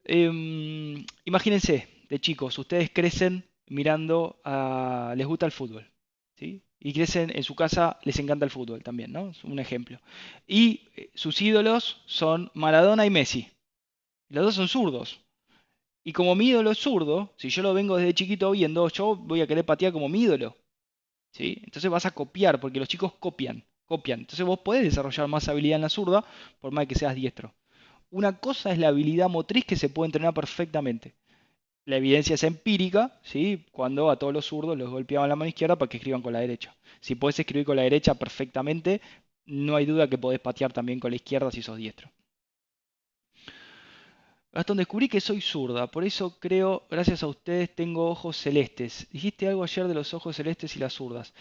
Em, 0.05 1.05
imagínense, 1.25 1.89
de 2.09 2.21
chicos, 2.21 2.59
ustedes 2.59 2.91
crecen 2.91 3.45
mirando 3.67 4.41
a... 4.45 5.15
les 5.17 5.27
gusta 5.27 5.47
el 5.47 5.53
fútbol. 5.53 5.91
¿sí? 6.37 6.63
Y 6.79 6.93
crecen 6.93 7.31
en 7.35 7.45
su 7.45 7.55
casa, 7.55 7.99
les 8.03 8.19
encanta 8.19 8.45
el 8.45 8.51
fútbol 8.51 8.83
también, 8.83 9.13
¿no? 9.13 9.31
Es 9.31 9.45
un 9.45 9.59
ejemplo. 9.59 10.01
Y 10.47 10.89
eh, 10.97 11.11
sus 11.15 11.41
ídolos 11.41 12.03
son 12.07 12.51
Maradona 12.55 13.07
y 13.07 13.11
Messi. 13.11 13.49
Los 14.29 14.45
dos 14.45 14.55
son 14.57 14.69
zurdos. 14.69 15.21
Y 16.05 16.13
como 16.13 16.35
mi 16.35 16.49
ídolo 16.49 16.73
es 16.73 16.79
zurdo, 16.79 17.33
si 17.37 17.49
yo 17.51 17.63
lo 17.63 17.75
vengo 17.75 17.97
desde 17.97 18.15
chiquito 18.15 18.51
viendo, 18.51 18.89
yo 18.89 19.15
voy 19.15 19.41
a 19.41 19.47
querer 19.47 19.65
patear 19.65 19.93
como 19.93 20.09
mi 20.09 20.23
ídolo. 20.23 20.57
¿sí? 21.33 21.61
Entonces 21.65 21.91
vas 21.91 22.07
a 22.07 22.11
copiar, 22.11 22.59
porque 22.61 22.81
los 22.81 22.89
chicos 22.89 23.13
copian, 23.15 23.65
copian. 23.87 24.21
Entonces 24.21 24.45
vos 24.45 24.59
podés 24.61 24.83
desarrollar 24.83 25.29
más 25.29 25.49
habilidad 25.49 25.77
en 25.77 25.83
la 25.83 25.89
zurda, 25.89 26.25
por 26.61 26.73
más 26.73 26.87
que 26.87 26.97
seas 26.97 27.15
diestro. 27.15 27.55
Una 28.11 28.39
cosa 28.39 28.73
es 28.73 28.79
la 28.79 28.89
habilidad 28.89 29.29
motriz 29.29 29.65
que 29.65 29.77
se 29.77 29.89
puede 29.89 30.09
entrenar 30.09 30.35
perfectamente 30.35 31.15
la 31.85 31.97
evidencia 31.97 32.35
es 32.35 32.45
empírica, 32.45 33.19
¿sí? 33.23 33.67
cuando 33.73 34.11
a 34.11 34.17
todos 34.17 34.33
los 34.33 34.47
zurdos 34.47 34.79
los 34.79 34.91
golpeaban 34.91 35.29
la 35.29 35.37
mano 35.37 35.49
izquierda 35.49 35.77
para 35.77 35.89
que 35.89 35.97
escriban 35.97 36.23
con 36.23 36.33
la 36.33 36.41
derecha. 36.41 36.75
Si 37.01 37.15
puedes 37.15 37.39
escribir 37.39 37.67
con 37.67 37.77
la 37.77 37.83
derecha 37.83 38.15
perfectamente, 38.15 39.01
no 39.47 39.75
hay 39.77 39.87
duda 39.87 40.09
que 40.09 40.19
podés 40.19 40.41
patear 40.41 40.73
también 40.73 41.01
con 41.01 41.11
la 41.11 41.17
izquierda 41.17 41.51
si 41.51 41.63
sos 41.63 41.77
diestro. 41.77 42.11
Gastón, 44.53 44.77
descubrí 44.77 45.09
que 45.09 45.21
soy 45.21 45.41
zurda, 45.41 45.87
por 45.87 46.05
eso 46.05 46.39
creo, 46.39 46.87
gracias 46.91 47.23
a 47.23 47.27
ustedes, 47.27 47.75
tengo 47.75 48.11
ojos 48.11 48.37
celestes. 48.37 49.07
Dijiste 49.11 49.49
algo 49.49 49.65
ayer 49.65 49.89
de 49.89 49.95
los 49.95 50.13
ojos 50.13 50.37
celestes 50.37 50.77
y 50.77 50.79
las 50.79 50.93
zurdas. 50.93 51.33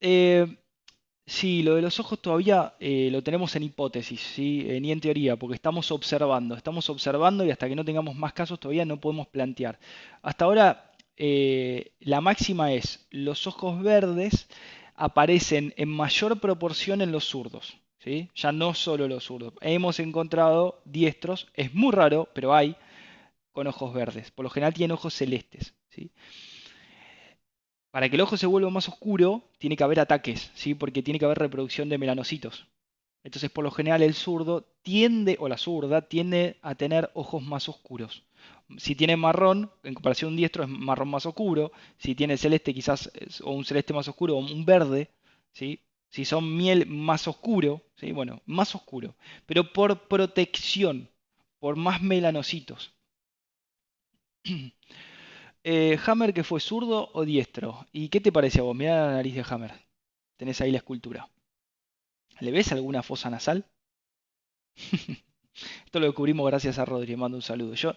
Eh, 0.00 0.46
Sí, 1.30 1.62
lo 1.62 1.76
de 1.76 1.82
los 1.82 2.00
ojos 2.00 2.20
todavía 2.20 2.74
eh, 2.80 3.08
lo 3.12 3.22
tenemos 3.22 3.54
en 3.54 3.62
hipótesis, 3.62 4.20
¿sí? 4.20 4.66
Eh, 4.68 4.80
ni 4.80 4.90
en 4.90 5.00
teoría, 5.00 5.36
porque 5.36 5.54
estamos 5.54 5.92
observando, 5.92 6.56
estamos 6.56 6.90
observando 6.90 7.44
y 7.44 7.52
hasta 7.52 7.68
que 7.68 7.76
no 7.76 7.84
tengamos 7.84 8.16
más 8.16 8.32
casos 8.32 8.58
todavía 8.58 8.84
no 8.84 9.00
podemos 9.00 9.28
plantear. 9.28 9.78
Hasta 10.22 10.44
ahora 10.44 10.90
eh, 11.16 11.92
la 12.00 12.20
máxima 12.20 12.72
es 12.72 13.06
los 13.10 13.46
ojos 13.46 13.80
verdes 13.80 14.48
aparecen 14.96 15.72
en 15.76 15.88
mayor 15.88 16.40
proporción 16.40 17.00
en 17.00 17.12
los 17.12 17.26
zurdos. 17.26 17.78
¿sí? 18.00 18.28
Ya 18.34 18.50
no 18.50 18.74
solo 18.74 19.06
los 19.06 19.22
zurdos. 19.22 19.54
Hemos 19.60 20.00
encontrado 20.00 20.82
diestros, 20.84 21.46
es 21.54 21.72
muy 21.72 21.92
raro, 21.92 22.28
pero 22.34 22.56
hay, 22.56 22.74
con 23.52 23.68
ojos 23.68 23.94
verdes. 23.94 24.32
Por 24.32 24.42
lo 24.42 24.50
general 24.50 24.74
tienen 24.74 24.94
ojos 24.94 25.14
celestes. 25.14 25.74
¿sí? 25.90 26.10
Para 27.90 28.08
que 28.08 28.16
el 28.16 28.22
ojo 28.22 28.36
se 28.36 28.46
vuelva 28.46 28.70
más 28.70 28.88
oscuro, 28.88 29.42
tiene 29.58 29.76
que 29.76 29.84
haber 29.84 30.00
ataques, 30.00 30.50
¿sí? 30.54 30.74
porque 30.74 31.02
tiene 31.02 31.18
que 31.18 31.24
haber 31.24 31.38
reproducción 31.38 31.88
de 31.88 31.98
melanocitos. 31.98 32.66
Entonces, 33.22 33.50
por 33.50 33.64
lo 33.64 33.70
general, 33.70 34.02
el 34.02 34.14
zurdo 34.14 34.64
tiende, 34.82 35.36
o 35.40 35.48
la 35.48 35.58
zurda, 35.58 36.02
tiende 36.02 36.56
a 36.62 36.74
tener 36.74 37.10
ojos 37.14 37.42
más 37.42 37.68
oscuros. 37.68 38.22
Si 38.78 38.94
tiene 38.94 39.16
marrón, 39.16 39.70
en 39.82 39.94
comparación 39.94 40.28
a 40.28 40.30
un 40.30 40.36
diestro, 40.36 40.62
es 40.62 40.70
marrón 40.70 41.08
más 41.08 41.26
oscuro. 41.26 41.72
Si 41.98 42.14
tiene 42.14 42.36
celeste, 42.38 42.72
quizás, 42.72 43.10
o 43.42 43.52
un 43.52 43.64
celeste 43.64 43.92
más 43.92 44.08
oscuro, 44.08 44.36
o 44.36 44.38
un 44.38 44.64
verde, 44.64 45.10
¿sí? 45.52 45.80
Si 46.08 46.24
son 46.24 46.56
miel 46.56 46.86
más 46.86 47.28
oscuro, 47.28 47.82
¿sí? 47.96 48.12
Bueno, 48.12 48.40
más 48.46 48.74
oscuro. 48.74 49.14
Pero 49.46 49.72
por 49.72 50.08
protección, 50.08 51.10
por 51.58 51.76
más 51.76 52.00
melanocitos. 52.00 52.92
Eh, 55.62 55.98
Hammer 56.06 56.32
que 56.32 56.44
fue 56.44 56.60
zurdo 56.60 57.10
o 57.12 57.24
diestro. 57.24 57.86
¿Y 57.92 58.08
qué 58.08 58.20
te 58.20 58.32
parece 58.32 58.60
a 58.60 58.62
vos? 58.62 58.74
Mirá 58.74 59.06
la 59.06 59.12
nariz 59.14 59.34
de 59.34 59.44
Hammer. 59.48 59.72
Tenés 60.36 60.60
ahí 60.60 60.70
la 60.70 60.78
escultura. 60.78 61.28
¿Le 62.40 62.50
ves 62.50 62.72
alguna 62.72 63.02
fosa 63.02 63.28
nasal? 63.28 63.66
Esto 65.84 66.00
lo 66.00 66.06
descubrimos 66.06 66.46
gracias 66.46 66.78
a 66.78 66.84
Rodri, 66.84 67.16
mando 67.16 67.36
un 67.36 67.42
saludo. 67.42 67.74
Yo 67.74 67.94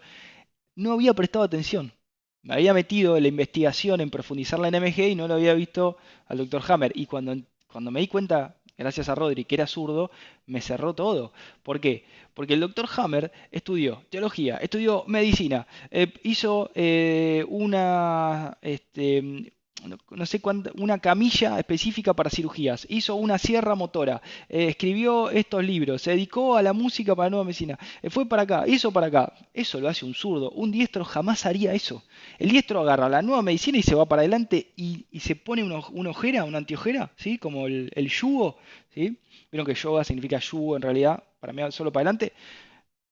no 0.75 0.91
había 0.91 1.13
prestado 1.13 1.45
atención. 1.45 1.93
Me 2.41 2.55
había 2.55 2.73
metido 2.73 3.15
en 3.15 3.23
la 3.23 3.29
investigación, 3.29 4.01
en 4.01 4.09
profundizar 4.09 4.59
la 4.59 4.69
NMG 4.69 4.99
y 4.99 5.15
no 5.15 5.29
lo 5.29 5.35
había 5.35 5.53
visto 5.53 5.97
al 6.25 6.39
doctor 6.39 6.61
Hammer. 6.67 6.91
Y 6.93 7.05
cuando, 7.05 7.37
cuando 7.67 7.89
me 7.89 8.01
di 8.01 8.07
cuenta, 8.07 8.57
gracias 8.83 9.09
a 9.09 9.15
Rodri, 9.15 9.45
que 9.45 9.55
era 9.55 9.67
zurdo, 9.67 10.11
me 10.45 10.61
cerró 10.61 10.93
todo. 10.93 11.31
¿Por 11.63 11.79
qué? 11.79 12.03
Porque 12.33 12.53
el 12.53 12.59
doctor 12.59 12.87
Hammer 12.97 13.31
estudió 13.51 14.03
teología, 14.09 14.57
estudió 14.57 15.03
medicina, 15.07 15.67
eh, 15.89 16.11
hizo 16.23 16.69
eh, 16.75 17.45
una, 17.47 18.57
este, 18.61 19.53
no, 19.87 20.25
sé 20.25 20.39
cuánta, 20.39 20.71
una 20.75 20.99
camilla 20.99 21.59
específica 21.59 22.13
para 22.13 22.29
cirugías, 22.29 22.85
hizo 22.89 23.15
una 23.15 23.37
sierra 23.37 23.75
motora, 23.75 24.21
eh, 24.49 24.67
escribió 24.69 25.29
estos 25.29 25.63
libros, 25.63 26.01
se 26.01 26.11
dedicó 26.11 26.57
a 26.57 26.61
la 26.61 26.73
música 26.73 27.15
para 27.15 27.27
la 27.27 27.31
nueva 27.31 27.45
medicina, 27.45 27.77
eh, 28.01 28.09
fue 28.09 28.27
para 28.27 28.43
acá, 28.43 28.63
hizo 28.67 28.91
para 28.91 29.07
acá. 29.07 29.33
Eso 29.53 29.79
lo 29.79 29.89
hace 29.89 30.05
un 30.05 30.13
zurdo. 30.13 30.51
Un 30.51 30.71
diestro 30.71 31.05
jamás 31.05 31.45
haría 31.45 31.73
eso. 31.73 32.03
El 32.39 32.49
diestro 32.49 32.81
agarra 32.81 33.09
la 33.09 33.21
nueva 33.21 33.41
medicina 33.41 33.77
y 33.77 33.83
se 33.83 33.95
va 33.95 34.05
para 34.05 34.21
adelante 34.21 34.71
y, 34.75 35.05
se 35.19 35.35
pone 35.35 35.63
una, 35.63 36.09
ojera, 36.09 36.43
una 36.43 36.57
antiojera, 36.57 37.11
¿sí? 37.15 37.37
como 37.37 37.67
el, 37.67 38.09
yugo. 38.09 38.57
¿sí? 38.93 39.17
Vieron 39.51 39.65
que 39.65 39.75
yoga 39.75 40.03
significa 40.03 40.39
yugo 40.39 40.75
en 40.75 40.81
realidad, 40.81 41.23
para 41.39 41.53
mí 41.53 41.61
solo 41.71 41.91
para 41.91 42.01
adelante. 42.01 42.33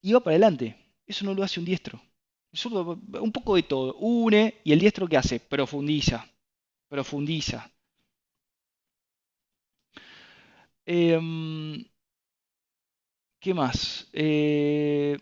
Y 0.01 0.13
va 0.13 0.19
para 0.19 0.33
adelante. 0.33 0.75
Eso 1.05 1.25
no 1.25 1.33
lo 1.33 1.43
hace 1.43 1.59
un 1.59 1.65
diestro. 1.65 2.01
Un 3.21 3.31
poco 3.31 3.55
de 3.55 3.63
todo. 3.63 3.95
Une 3.95 4.55
y 4.63 4.73
el 4.73 4.79
diestro 4.79 5.07
¿qué 5.07 5.17
hace? 5.17 5.39
Profundiza 5.39 6.27
profundiza. 6.91 7.59
Em, 10.85 11.85
¿Qué 13.39 13.53
más? 13.53 14.07
Eh, 14.13 15.17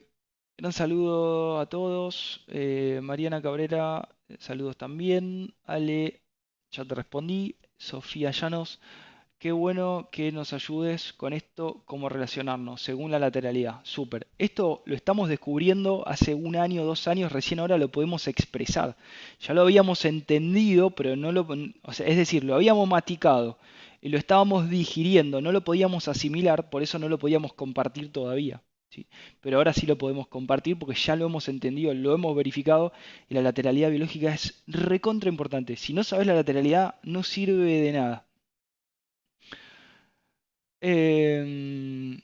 gran 0.57 0.73
saludo 0.73 1.59
a 1.59 1.67
todos. 1.69 2.43
Eh, 2.47 2.99
Mariana 3.03 3.41
Cabrera, 3.41 4.09
saludos 4.39 4.77
también. 4.77 5.55
Ale, 5.63 6.23
ya 6.71 6.85
te 6.85 6.95
respondí. 6.95 7.57
Sofía 7.77 8.31
Llanos, 8.31 8.81
Qué 9.39 9.53
bueno 9.53 10.09
que 10.11 10.33
nos 10.33 10.51
ayudes 10.51 11.13
con 11.13 11.31
esto, 11.31 11.81
cómo 11.85 12.09
relacionarnos 12.09 12.81
según 12.81 13.09
la 13.09 13.19
lateralidad. 13.19 13.79
Súper. 13.83 14.27
Esto 14.37 14.83
lo 14.85 14.95
estamos 14.95 15.29
descubriendo 15.29 16.05
hace 16.05 16.35
un 16.35 16.57
año, 16.57 16.83
dos 16.83 17.07
años, 17.07 17.31
recién 17.31 17.61
ahora 17.61 17.77
lo 17.77 17.87
podemos 17.87 18.27
expresar. 18.27 18.97
Ya 19.39 19.53
lo 19.53 19.61
habíamos 19.61 20.03
entendido, 20.03 20.89
pero 20.89 21.15
no 21.15 21.31
lo... 21.31 21.47
es 21.87 22.17
decir, 22.17 22.43
lo 22.43 22.53
habíamos 22.53 22.85
maticado 22.89 23.57
y 24.01 24.09
lo 24.09 24.17
estábamos 24.17 24.69
digiriendo, 24.69 25.39
no 25.39 25.53
lo 25.53 25.63
podíamos 25.63 26.09
asimilar, 26.09 26.69
por 26.69 26.83
eso 26.83 26.99
no 26.99 27.07
lo 27.07 27.17
podíamos 27.17 27.53
compartir 27.53 28.11
todavía. 28.11 28.61
¿sí? 28.89 29.07
Pero 29.39 29.55
ahora 29.55 29.71
sí 29.71 29.87
lo 29.87 29.97
podemos 29.97 30.27
compartir 30.27 30.77
porque 30.77 30.95
ya 30.95 31.15
lo 31.15 31.27
hemos 31.27 31.47
entendido, 31.47 31.93
lo 31.93 32.13
hemos 32.13 32.35
verificado 32.35 32.91
y 33.29 33.35
la 33.35 33.41
lateralidad 33.41 33.89
biológica 33.89 34.33
es 34.33 34.61
recontra 34.67 35.29
importante. 35.29 35.77
Si 35.77 35.93
no 35.93 36.03
sabes 36.03 36.27
la 36.27 36.35
lateralidad, 36.35 36.95
no 37.03 37.23
sirve 37.23 37.79
de 37.79 37.93
nada. 37.93 38.28
Em, 40.81 42.19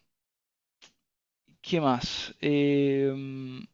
¿Qué 1.62 1.82
más? 1.82 2.34
Em, 2.41 3.65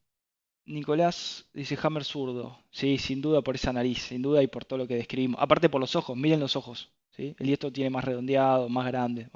Nicolás 0.66 1.50
dice 1.54 1.78
Hammer 1.82 2.04
zurdo. 2.06 2.58
Sí, 2.72 2.98
sin 2.98 3.22
duda 3.22 3.42
por 3.42 3.56
esa 3.56 3.74
nariz, 3.74 4.00
sin 4.04 4.22
duda 4.22 4.42
y 4.44 4.48
por 4.48 4.66
todo 4.66 4.80
lo 4.80 4.88
que 4.88 4.96
describimos. 4.96 5.42
Aparte 5.42 5.70
por 5.70 5.82
los 5.82 5.96
ojos, 5.96 6.18
miren 6.18 6.40
los 6.40 6.56
ojos. 6.56 6.92
¿sí? 7.12 7.36
El 7.40 7.48
diestro 7.48 7.72
tiene 7.72 7.90
más 7.90 8.06
redondeado, 8.06 8.70
más 8.70 8.88
grande. 8.88 9.30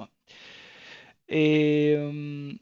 Em, 1.28 2.58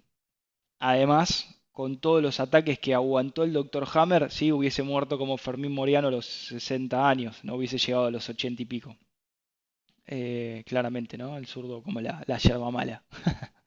además, 0.78 1.46
con 1.72 1.98
todos 2.00 2.22
los 2.22 2.40
ataques 2.40 2.78
que 2.78 2.94
aguantó 2.94 3.44
el 3.44 3.52
Dr. 3.52 3.86
Hammer, 3.94 4.30
sí 4.30 4.52
hubiese 4.52 4.82
muerto 4.82 5.18
como 5.18 5.36
Fermín 5.38 5.72
Moriano 5.72 6.08
a 6.08 6.10
los 6.10 6.26
60 6.26 7.08
años, 7.08 7.44
no 7.44 7.56
hubiese 7.56 7.78
llegado 7.78 8.06
a 8.06 8.10
los 8.10 8.28
80 8.28 8.62
y 8.62 8.66
pico. 8.66 8.96
Eh, 10.06 10.62
claramente, 10.66 11.16
¿no? 11.18 11.36
El 11.36 11.46
zurdo 11.46 11.82
como 11.82 12.00
la, 12.00 12.22
la 12.26 12.38
yerba 12.38 12.70
mala. 12.70 13.02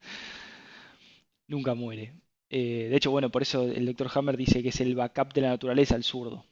Nunca 1.48 1.74
muere. 1.74 2.12
Eh, 2.50 2.88
de 2.90 2.96
hecho, 2.96 3.10
bueno, 3.10 3.30
por 3.30 3.42
eso 3.42 3.64
el 3.64 3.86
Dr. 3.86 4.10
Hammer 4.14 4.36
dice 4.36 4.62
que 4.62 4.68
es 4.70 4.80
el 4.80 4.94
backup 4.94 5.32
de 5.34 5.40
la 5.42 5.48
naturaleza, 5.50 5.96
el 5.96 6.04
zurdo. 6.04 6.44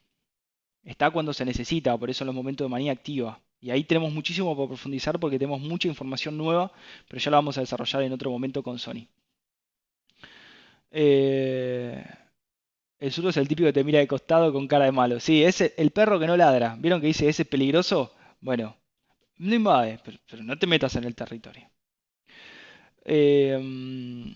Está 0.83 1.11
cuando 1.11 1.33
se 1.33 1.45
necesita, 1.45 1.97
por 1.97 2.09
eso 2.09 2.23
en 2.23 2.27
los 2.27 2.35
momentos 2.35 2.65
de 2.65 2.69
manía 2.69 2.91
activa. 2.93 3.41
Y 3.61 3.71
ahí 3.71 3.83
tenemos 3.85 4.13
muchísimo 4.13 4.55
para 4.55 4.69
profundizar 4.69 5.19
porque 5.19 5.39
tenemos 5.39 5.61
mucha 5.61 5.87
información 5.87 6.37
nueva, 6.37 6.71
pero 7.07 7.19
ya 7.21 7.31
la 7.31 7.37
vamos 7.37 7.57
a 7.57 7.61
desarrollar 7.61 8.03
en 8.03 8.13
otro 8.13 8.31
momento 8.31 8.63
con 8.63 8.79
Sony. 8.79 9.07
Eh, 10.91 12.03
el 12.99 13.11
zurdo 13.11 13.29
es 13.29 13.37
el 13.37 13.47
típico 13.47 13.67
que 13.67 13.73
te 13.73 13.83
mira 13.83 13.99
de 13.99 14.07
costado 14.07 14.53
con 14.53 14.67
cara 14.67 14.85
de 14.85 14.91
malo. 14.91 15.19
Sí, 15.19 15.43
es 15.43 15.61
el 15.61 15.91
perro 15.91 16.19
que 16.19 16.27
no 16.27 16.37
ladra. 16.37 16.75
¿Vieron 16.79 17.01
que 17.01 17.07
dice 17.07 17.27
ese 17.29 17.43
es 17.43 17.47
peligroso? 17.47 18.13
Bueno, 18.41 18.77
no 19.39 19.55
invades, 19.55 19.99
pero, 20.03 20.43
no 20.43 20.57
te 20.57 20.67
metas 20.67 20.95
en 20.95 21.03
el 21.05 21.15
territorio. 21.15 21.69
Em, 23.05 24.33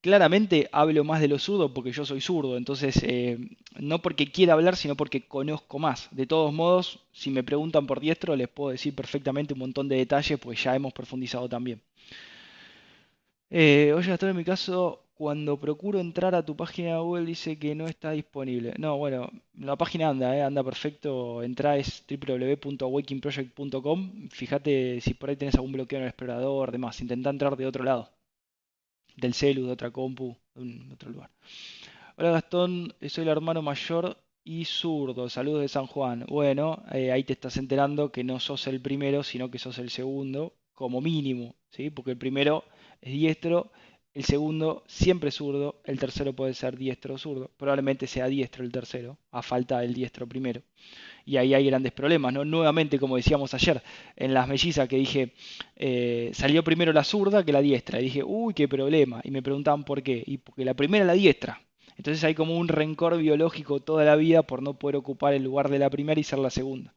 claramente 0.00 0.68
hablo 0.72 1.04
más 1.04 1.20
de 1.20 1.28
lo 1.28 1.38
zurdo 1.38 1.72
porque 1.74 1.92
yo 1.92 2.04
soy 2.04 2.20
zurdo, 2.20 2.56
entonces 2.56 3.00
eh, 3.02 3.38
no 3.78 4.00
porque 4.00 4.30
quiera 4.30 4.54
hablar, 4.54 4.76
sino 4.76 4.96
porque 4.96 5.26
conozco 5.26 5.78
más. 5.78 6.08
De 6.10 6.26
todos 6.26 6.52
modos, 6.52 7.00
si 7.12 7.30
me 7.30 7.42
preguntan 7.44 7.86
por 7.86 8.00
diestro, 8.00 8.36
les 8.36 8.48
puedo 8.48 8.70
decir 8.70 8.94
perfectamente 8.94 9.54
un 9.54 9.60
montón 9.60 9.88
de 9.88 9.96
detalles, 9.96 10.38
pues 10.38 10.62
ya 10.62 10.74
hemos 10.76 10.92
profundizado 10.92 11.48
también. 11.48 11.82
Eh, 13.50 13.92
oye, 13.96 14.12
hasta 14.12 14.28
en 14.28 14.36
mi 14.36 14.44
caso, 14.44 15.07
cuando 15.18 15.58
procuro 15.58 15.98
entrar 15.98 16.36
a 16.36 16.44
tu 16.44 16.54
página 16.56 17.00
Google 17.00 17.26
dice 17.26 17.58
que 17.58 17.74
no 17.74 17.86
está 17.86 18.12
disponible. 18.12 18.74
No, 18.78 18.96
bueno, 18.98 19.28
la 19.54 19.74
página 19.76 20.10
anda, 20.10 20.36
eh, 20.36 20.42
anda 20.42 20.62
perfecto. 20.62 21.42
Entra 21.42 21.76
es 21.76 22.04
www.awakingproject.com. 22.08 24.28
Fíjate 24.30 25.00
si 25.00 25.14
por 25.14 25.30
ahí 25.30 25.36
tenés 25.36 25.56
algún 25.56 25.72
bloqueo 25.72 25.98
en 25.98 26.04
el 26.04 26.10
explorador, 26.10 26.70
demás. 26.70 27.00
Intenta 27.00 27.30
entrar 27.30 27.56
de 27.56 27.66
otro 27.66 27.82
lado. 27.82 28.12
Del 29.16 29.34
celu, 29.34 29.66
de 29.66 29.72
otra 29.72 29.90
compu, 29.90 30.36
de 30.54 30.94
otro 30.94 31.10
lugar. 31.10 31.30
Hola 32.16 32.30
Gastón, 32.30 32.94
soy 33.08 33.24
el 33.24 33.30
hermano 33.30 33.60
mayor 33.60 34.16
y 34.44 34.66
zurdo. 34.66 35.28
Saludos 35.28 35.62
de 35.62 35.68
San 35.68 35.88
Juan. 35.88 36.26
Bueno, 36.28 36.84
eh, 36.92 37.10
ahí 37.10 37.24
te 37.24 37.32
estás 37.32 37.56
enterando 37.56 38.12
que 38.12 38.22
no 38.22 38.38
sos 38.38 38.68
el 38.68 38.80
primero, 38.80 39.24
sino 39.24 39.50
que 39.50 39.58
sos 39.58 39.78
el 39.78 39.90
segundo, 39.90 40.54
como 40.74 41.00
mínimo, 41.00 41.56
¿sí? 41.70 41.90
Porque 41.90 42.12
el 42.12 42.18
primero 42.18 42.62
es 43.00 43.12
diestro 43.12 43.72
el 44.18 44.24
segundo 44.24 44.82
siempre 44.88 45.30
zurdo, 45.30 45.76
el 45.84 46.00
tercero 46.00 46.32
puede 46.32 46.52
ser 46.52 46.76
diestro 46.76 47.14
o 47.14 47.18
zurdo, 47.18 47.52
probablemente 47.56 48.08
sea 48.08 48.26
diestro 48.26 48.64
el 48.64 48.72
tercero, 48.72 49.16
a 49.30 49.42
falta 49.42 49.78
del 49.78 49.94
diestro 49.94 50.26
primero. 50.26 50.60
Y 51.24 51.36
ahí 51.36 51.54
hay 51.54 51.64
grandes 51.66 51.92
problemas, 51.92 52.32
¿no? 52.32 52.44
Nuevamente, 52.44 52.98
como 52.98 53.14
decíamos 53.14 53.54
ayer, 53.54 53.80
en 54.16 54.34
las 54.34 54.48
mellizas 54.48 54.88
que 54.88 54.96
dije, 54.96 55.34
eh, 55.76 56.32
salió 56.34 56.64
primero 56.64 56.92
la 56.92 57.04
zurda 57.04 57.44
que 57.44 57.52
la 57.52 57.60
diestra. 57.60 58.00
Y 58.00 58.06
dije, 58.06 58.24
uy, 58.24 58.54
qué 58.54 58.66
problema. 58.66 59.20
Y 59.22 59.30
me 59.30 59.40
preguntaban 59.40 59.84
por 59.84 60.02
qué. 60.02 60.20
Y 60.26 60.38
porque 60.38 60.64
la 60.64 60.74
primera 60.74 61.04
la 61.04 61.12
diestra. 61.12 61.60
Entonces 61.96 62.24
hay 62.24 62.34
como 62.34 62.58
un 62.58 62.66
rencor 62.66 63.16
biológico 63.18 63.78
toda 63.78 64.04
la 64.04 64.16
vida 64.16 64.42
por 64.42 64.62
no 64.64 64.80
poder 64.80 64.96
ocupar 64.96 65.32
el 65.32 65.44
lugar 65.44 65.68
de 65.68 65.78
la 65.78 65.90
primera 65.90 66.18
y 66.18 66.24
ser 66.24 66.40
la 66.40 66.50
segunda. 66.50 66.92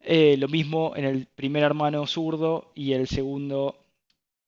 Eh, 0.00 0.36
lo 0.36 0.48
mismo 0.48 0.94
en 0.96 1.04
el 1.04 1.26
primer 1.26 1.62
hermano 1.62 2.08
zurdo 2.08 2.72
y 2.74 2.94
el 2.94 3.06
segundo 3.06 3.83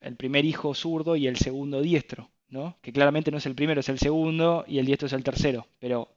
el 0.07 0.16
primer 0.16 0.45
hijo 0.45 0.75
zurdo 0.75 1.16
y 1.16 1.27
el 1.27 1.37
segundo 1.37 1.81
diestro, 1.81 2.31
¿no? 2.49 2.79
Que 2.81 2.92
claramente 2.92 3.31
no 3.31 3.38
es 3.38 3.47
el 3.47 3.55
primero, 3.55 3.81
es 3.81 3.88
el 3.88 3.99
segundo 3.99 4.64
y 4.66 4.79
el 4.79 4.87
diestro 4.87 5.07
es 5.07 5.12
el 5.12 5.25
tercero, 5.25 5.66
pero 5.79 6.09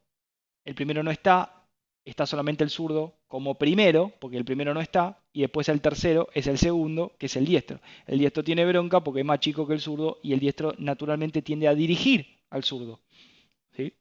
el 0.63 0.75
primero 0.75 1.01
no 1.03 1.11
está, 1.11 1.67
está 2.05 2.25
solamente 2.25 2.63
el 2.63 2.69
zurdo 2.69 3.15
como 3.27 3.57
primero, 3.57 4.13
porque 4.19 4.37
el 4.37 4.45
primero 4.45 4.73
no 4.73 4.81
está, 4.81 5.21
y 5.33 5.41
después 5.41 5.69
el 5.69 5.81
tercero 5.81 6.29
es 6.33 6.47
el 6.47 6.57
segundo, 6.57 7.13
que 7.17 7.27
es 7.27 7.35
el 7.35 7.45
diestro. 7.45 7.79
El 8.05 8.19
diestro 8.19 8.43
tiene 8.43 8.65
bronca 8.65 9.03
porque 9.03 9.21
es 9.21 9.25
más 9.25 9.39
chico 9.39 9.67
que 9.67 9.73
el 9.73 9.79
zurdo 9.79 10.19
y 10.21 10.33
el 10.33 10.39
diestro 10.39 10.73
naturalmente 10.77 11.41
tiende 11.41 11.67
a 11.67 11.75
dirigir 11.75 12.39
al 12.49 12.63
zurdo. 12.63 12.99
¿sí? 13.75 13.93